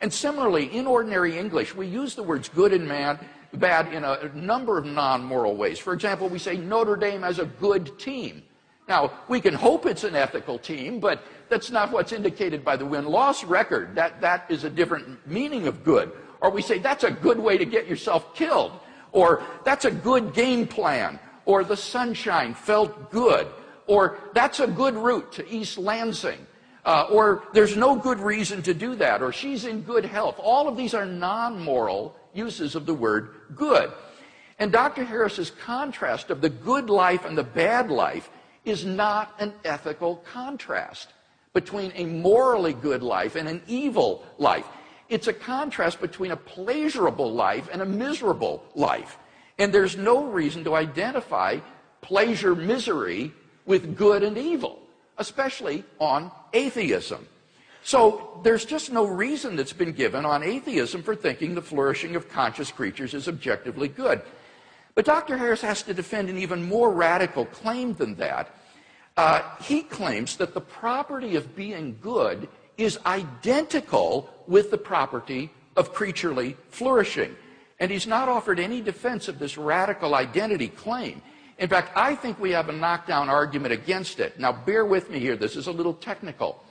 And 0.00 0.12
similarly, 0.12 0.66
in 0.66 0.86
ordinary 0.86 1.38
English, 1.38 1.74
we 1.74 1.86
use 1.86 2.14
the 2.14 2.22
words 2.22 2.48
good 2.48 2.72
and 2.72 2.88
bad, 2.88 3.20
bad 3.52 3.92
in 3.92 4.04
a 4.04 4.30
number 4.34 4.78
of 4.78 4.86
non 4.86 5.24
moral 5.24 5.56
ways. 5.56 5.78
For 5.78 5.92
example, 5.92 6.28
we 6.28 6.38
say 6.38 6.56
Notre 6.56 6.96
Dame 6.96 7.22
has 7.22 7.38
a 7.38 7.46
good 7.46 7.98
team. 7.98 8.42
Now, 8.88 9.12
we 9.28 9.40
can 9.40 9.52
hope 9.52 9.84
it's 9.84 10.04
an 10.04 10.16
ethical 10.16 10.58
team, 10.58 10.98
but 10.98 11.22
that's 11.50 11.70
not 11.70 11.92
what's 11.92 12.12
indicated 12.12 12.64
by 12.64 12.76
the 12.76 12.86
win 12.86 13.04
loss 13.04 13.44
record. 13.44 13.94
That, 13.94 14.20
that 14.22 14.46
is 14.48 14.64
a 14.64 14.70
different 14.70 15.26
meaning 15.26 15.66
of 15.66 15.84
good. 15.84 16.10
Or 16.40 16.50
we 16.50 16.62
say 16.62 16.78
that's 16.78 17.04
a 17.04 17.10
good 17.10 17.38
way 17.38 17.58
to 17.58 17.66
get 17.66 17.86
yourself 17.86 18.34
killed 18.34 18.72
or 19.12 19.42
that's 19.64 19.84
a 19.84 19.90
good 19.90 20.34
game 20.34 20.66
plan, 20.66 21.18
or 21.44 21.64
the 21.64 21.76
sunshine 21.76 22.54
felt 22.54 23.10
good, 23.10 23.46
or 23.88 24.18
that's 24.34 24.60
a 24.60 24.68
good 24.68 24.94
route 24.94 25.32
to 25.32 25.48
East 25.48 25.78
Lansing, 25.78 26.46
uh, 26.84 27.08
or 27.10 27.42
there's 27.52 27.76
no 27.76 27.96
good 27.96 28.20
reason 28.20 28.62
to 28.62 28.74
do 28.74 28.94
that, 28.94 29.22
or 29.22 29.32
she's 29.32 29.64
in 29.64 29.82
good 29.82 30.04
health. 30.04 30.36
All 30.38 30.68
of 30.68 30.76
these 30.76 30.94
are 30.94 31.04
non 31.04 31.60
moral 31.60 32.14
uses 32.32 32.76
of 32.76 32.86
the 32.86 32.94
word 32.94 33.34
good. 33.56 33.90
And 34.60 34.70
Dr. 34.70 35.04
Harris's 35.04 35.50
contrast 35.50 36.30
of 36.30 36.40
the 36.40 36.50
good 36.50 36.90
life 36.90 37.24
and 37.24 37.36
the 37.36 37.44
bad 37.44 37.90
life 37.90 38.30
is 38.64 38.84
not 38.84 39.34
an 39.38 39.52
ethical 39.64 40.16
contrast 40.32 41.12
between 41.52 41.92
a 41.94 42.04
morally 42.04 42.72
good 42.72 43.02
life 43.02 43.36
and 43.36 43.48
an 43.48 43.62
evil 43.66 44.24
life. 44.36 44.66
It's 45.08 45.26
a 45.28 45.32
contrast 45.32 46.00
between 46.00 46.32
a 46.32 46.36
pleasurable 46.36 47.32
life 47.32 47.68
and 47.72 47.80
a 47.80 47.86
miserable 47.86 48.62
life. 48.74 49.16
And 49.58 49.72
there's 49.72 49.96
no 49.96 50.26
reason 50.26 50.64
to 50.64 50.74
identify 50.74 51.58
pleasure 52.00 52.54
misery 52.54 53.32
with 53.68 53.96
good 53.96 54.24
and 54.24 54.36
evil, 54.36 54.80
especially 55.18 55.84
on 56.00 56.32
atheism. 56.54 57.28
So 57.84 58.40
there's 58.42 58.64
just 58.64 58.90
no 58.90 59.06
reason 59.06 59.56
that's 59.56 59.74
been 59.74 59.92
given 59.92 60.24
on 60.24 60.42
atheism 60.42 61.02
for 61.02 61.14
thinking 61.14 61.54
the 61.54 61.62
flourishing 61.62 62.16
of 62.16 62.28
conscious 62.28 62.72
creatures 62.72 63.14
is 63.14 63.28
objectively 63.28 63.88
good. 63.88 64.22
But 64.94 65.04
Dr. 65.04 65.36
Harris 65.36 65.60
has 65.60 65.82
to 65.84 65.94
defend 65.94 66.30
an 66.30 66.38
even 66.38 66.66
more 66.66 66.90
radical 66.90 67.44
claim 67.44 67.94
than 67.94 68.16
that. 68.16 68.52
Uh, 69.16 69.42
he 69.62 69.82
claims 69.82 70.36
that 70.36 70.54
the 70.54 70.60
property 70.60 71.36
of 71.36 71.54
being 71.54 71.98
good 72.00 72.48
is 72.78 72.98
identical 73.04 74.32
with 74.46 74.70
the 74.70 74.78
property 74.78 75.50
of 75.76 75.92
creaturely 75.92 76.56
flourishing. 76.70 77.36
And 77.80 77.90
he's 77.90 78.06
not 78.06 78.28
offered 78.28 78.58
any 78.58 78.80
defense 78.80 79.28
of 79.28 79.38
this 79.38 79.58
radical 79.58 80.14
identity 80.14 80.68
claim. 80.68 81.20
In 81.58 81.68
fact, 81.68 81.90
I 81.96 82.14
think 82.14 82.38
we 82.38 82.52
have 82.52 82.68
a 82.68 82.72
knockdown 82.72 83.28
argument 83.28 83.72
against 83.72 84.20
it. 84.20 84.38
Now, 84.38 84.52
bear 84.52 84.84
with 84.84 85.10
me 85.10 85.18
here. 85.18 85.36
This 85.36 85.56
is 85.56 85.66
a 85.66 85.72
little 85.72 85.94
technical. 85.94 86.62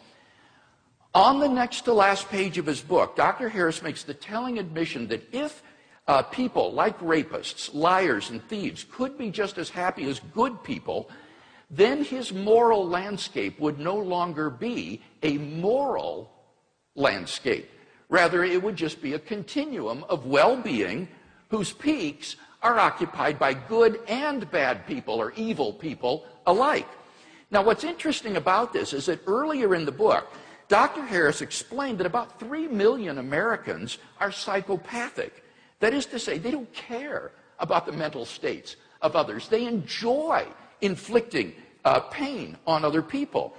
On 1.14 1.40
the 1.40 1.48
next 1.48 1.82
to 1.82 1.94
last 1.94 2.30
page 2.30 2.58
of 2.58 2.66
his 2.66 2.80
book, 2.80 3.16
Dr. 3.16 3.50
Harris 3.50 3.82
makes 3.82 4.04
the 4.04 4.14
telling 4.14 4.60
admission 4.60 5.08
that 5.08 5.28
if 5.34 5.62
uh, 6.08 6.22
people 6.22 6.72
like 6.72 6.98
rapists, 7.00 7.74
liars, 7.74 8.30
and 8.30 8.42
thieves 8.48 8.86
could 8.90 9.18
be 9.18 9.30
just 9.30 9.58
as 9.58 9.70
happy 9.70 10.10
as 10.10 10.22
good 10.34 10.64
people, 10.64 11.10
then 11.70 12.04
his 12.04 12.32
moral 12.32 12.88
landscape 12.88 13.60
would 13.60 13.78
no 13.78 13.96
longer 13.96 14.50
be 14.50 15.02
a 15.22 15.38
moral 15.38 16.32
landscape. 16.96 17.70
Rather, 18.08 18.44
it 18.44 18.64
would 18.64 18.78
just 18.78 19.02
be 19.02 19.14
a 19.14 19.20
continuum 19.20 20.06
of 20.08 20.26
well 20.26 20.56
being 20.56 21.10
whose 21.50 21.74
peaks 21.74 22.38
are 22.62 22.80
occupied 22.80 23.38
by 23.38 23.54
good 23.54 24.00
and 24.08 24.50
bad 24.52 24.86
people 24.88 25.16
or 25.16 25.34
evil 25.36 25.74
people 25.74 26.26
alike. 26.46 26.88
Now, 27.52 27.64
what's 27.64 27.84
interesting 27.84 28.36
about 28.36 28.74
this 28.74 28.94
is 28.94 29.06
that 29.06 29.22
earlier 29.28 29.74
in 29.76 29.86
the 29.86 29.92
book, 29.92 30.28
Dr. 30.68 31.04
Harris 31.04 31.42
explained 31.42 32.00
that 32.00 32.08
about 32.08 32.40
3 32.40 32.68
million 32.68 33.20
Americans 33.20 34.00
are 34.20 34.32
psychopathic. 34.32 35.44
That 35.80 35.94
is 35.94 36.06
to 36.08 36.20
say, 36.20 36.38
they 36.38 36.52
don't 36.52 36.72
care 36.74 37.32
about 37.60 37.86
the 37.86 37.94
mental 37.94 38.26
states 38.26 38.76
of 39.02 39.16
others. 39.16 39.48
They 39.48 39.66
enjoy 39.66 40.46
inflicting 40.82 41.54
uh, 41.86 42.02
pain 42.02 42.58
on 42.68 42.84
other 42.84 43.02
people. 43.02 43.56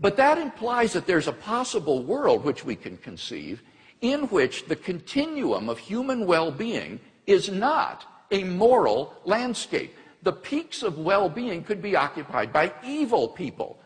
But 0.00 0.16
that 0.16 0.38
implies 0.38 0.92
that 0.92 1.06
there's 1.06 1.28
a 1.28 1.32
possible 1.32 2.02
world 2.02 2.44
which 2.44 2.64
we 2.64 2.74
can 2.74 2.96
conceive 2.96 3.62
in 4.00 4.22
which 4.28 4.66
the 4.66 4.76
continuum 4.76 5.68
of 5.68 5.78
human 5.78 6.26
well 6.26 6.50
being 6.50 7.00
is 7.28 7.50
not 7.50 8.06
a 8.30 8.42
moral 8.42 9.14
landscape. 9.24 9.94
The 10.22 10.32
peaks 10.32 10.82
of 10.82 10.98
well 10.98 11.28
being 11.28 11.62
could 11.62 11.80
be 11.80 11.94
occupied 11.94 12.52
by 12.52 12.72
evil 12.84 13.28
people. 13.28 13.78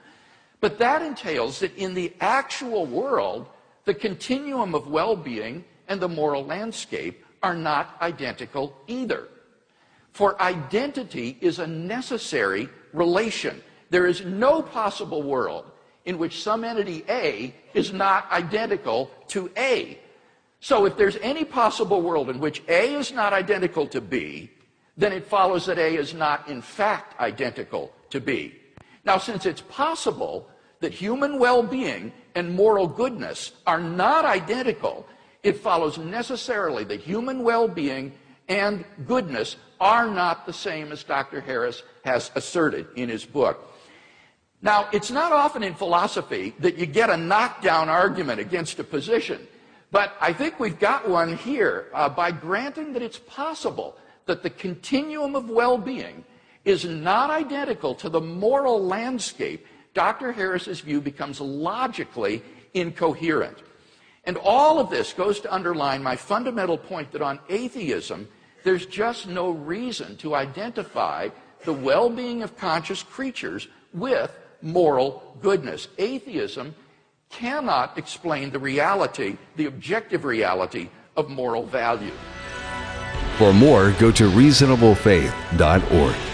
But 0.61 0.79
that 0.79 1.03
entails 1.03 1.59
that 1.59 1.77
in 1.77 1.93
the 1.93 2.13
actual 2.21 2.87
world, 2.87 3.49
the 3.85 3.95
continuum 3.95 4.75
of 4.75 4.87
well 4.87 5.17
being 5.17 5.65
and 5.89 6.01
the 6.01 6.09
moral 6.09 6.45
landscape 6.45 7.25
are 7.43 7.55
not 7.55 7.97
identical 8.01 8.75
either. 8.87 9.29
For 10.13 10.41
identity 10.41 11.37
is 11.41 11.59
a 11.59 11.67
necessary 11.67 12.69
relation. 12.93 13.61
There 13.91 14.07
is 14.07 14.25
no 14.25 14.63
possible 14.63 15.23
world 15.23 15.65
in 16.05 16.17
which 16.17 16.43
some 16.43 16.63
entity 16.65 17.05
A 17.09 17.55
is 17.75 17.93
not 17.93 18.31
identical 18.31 19.11
to 19.29 19.51
A. 19.57 19.99
So 20.63 20.87
if 20.87 20.97
there's 20.97 21.17
any 21.17 21.45
possible 21.45 22.01
world 22.03 22.31
in 22.31 22.39
which 22.39 22.63
A 22.69 22.95
is 22.95 23.11
not 23.11 23.33
identical 23.33 23.85
to 23.89 24.01
B, 24.01 24.49
then 24.97 25.13
it 25.13 25.27
follows 25.27 25.67
that 25.67 25.77
A 25.77 25.97
is 25.97 26.15
not 26.15 26.49
in 26.49 26.63
fact 26.63 27.19
identical 27.19 27.93
to 28.11 28.21
B. 28.21 28.55
Now, 29.05 29.19
since 29.19 29.45
it's 29.45 29.63
possible 29.63 30.49
that 30.79 30.93
human 30.93 31.41
well 31.41 31.65
being 31.65 32.13
and 32.37 32.55
moral 32.55 32.87
goodness 32.87 33.51
are 33.67 33.81
not 33.81 34.25
identical, 34.25 35.05
it 35.43 35.57
follows 35.57 35.99
necessarily 35.99 36.85
that 36.85 37.01
human 37.01 37.43
well 37.43 37.67
being 37.67 38.13
and 38.49 38.85
goodness 39.05 39.57
are 39.81 40.09
not 40.09 40.47
the 40.47 40.53
same 40.53 40.93
as 40.93 41.03
Dr. 41.03 41.41
Harris 41.41 41.83
has 42.05 42.31
asserted 42.37 42.87
in 42.95 43.09
his 43.09 43.25
book. 43.25 43.75
Now, 44.61 44.89
it's 44.93 45.11
not 45.11 45.33
often 45.33 45.65
in 45.65 45.75
philosophy 45.75 46.55
that 46.61 46.77
you 46.79 46.87
get 46.87 47.11
a 47.11 47.17
knockdown 47.17 47.89
argument 47.89 48.39
against 48.39 48.79
a 48.79 48.85
position, 48.85 49.49
but 49.93 50.17
I 50.21 50.33
think 50.33 50.59
we've 50.59 50.79
got 50.81 51.09
one 51.09 51.37
here 51.37 51.87
uh, 51.95 52.09
by 52.09 52.33
granting 52.33 52.95
that 52.95 53.03
it's 53.03 53.19
possible 53.19 53.97
that 54.27 54.43
the 54.43 54.51
continuum 54.51 55.37
of 55.37 55.51
well 55.51 55.79
being 55.79 56.25
is 56.65 56.85
not 56.85 57.31
identical 57.31 57.95
to 57.97 58.09
the 58.09 58.21
moral 58.21 58.83
landscape. 58.83 59.67
Dr. 59.95 60.33
Harris's 60.33 60.81
view 60.81 61.01
becomes 61.01 61.41
logically 61.41 62.43
incoherent. 62.73 63.59
And 64.25 64.39
all 64.39 64.79
of 64.79 64.89
this 64.89 65.13
goes 65.13 65.41
to 65.41 65.53
underline 65.53 66.03
my 66.03 66.17
fundamental 66.17 66.79
point 66.79 67.13
that 67.13 67.21
on 67.21 67.41
atheism, 67.49 68.29
there's 68.65 68.87
just 68.87 69.27
no 69.27 69.51
reason 69.51 70.17
to 70.19 70.35
identify 70.35 71.29
the 71.65 71.73
well 71.73 72.09
being 72.09 72.43
of 72.43 72.57
conscious 72.57 73.03
creatures 73.03 73.69
with 73.93 74.35
moral 74.63 75.37
goodness. 75.43 75.89
Atheism 75.99 76.75
cannot 77.33 77.99
explain 77.99 78.51
the 78.51 78.59
reality, 78.59 79.37
the 79.57 79.67
objective 79.67 80.25
reality 80.25 80.89
of 81.17 81.29
moral 81.29 81.67
value. 81.67 82.15
For 83.39 83.53
more, 83.53 83.91
go 83.99 84.13
to 84.13 84.31
reasonablefaith.org. 84.31 86.32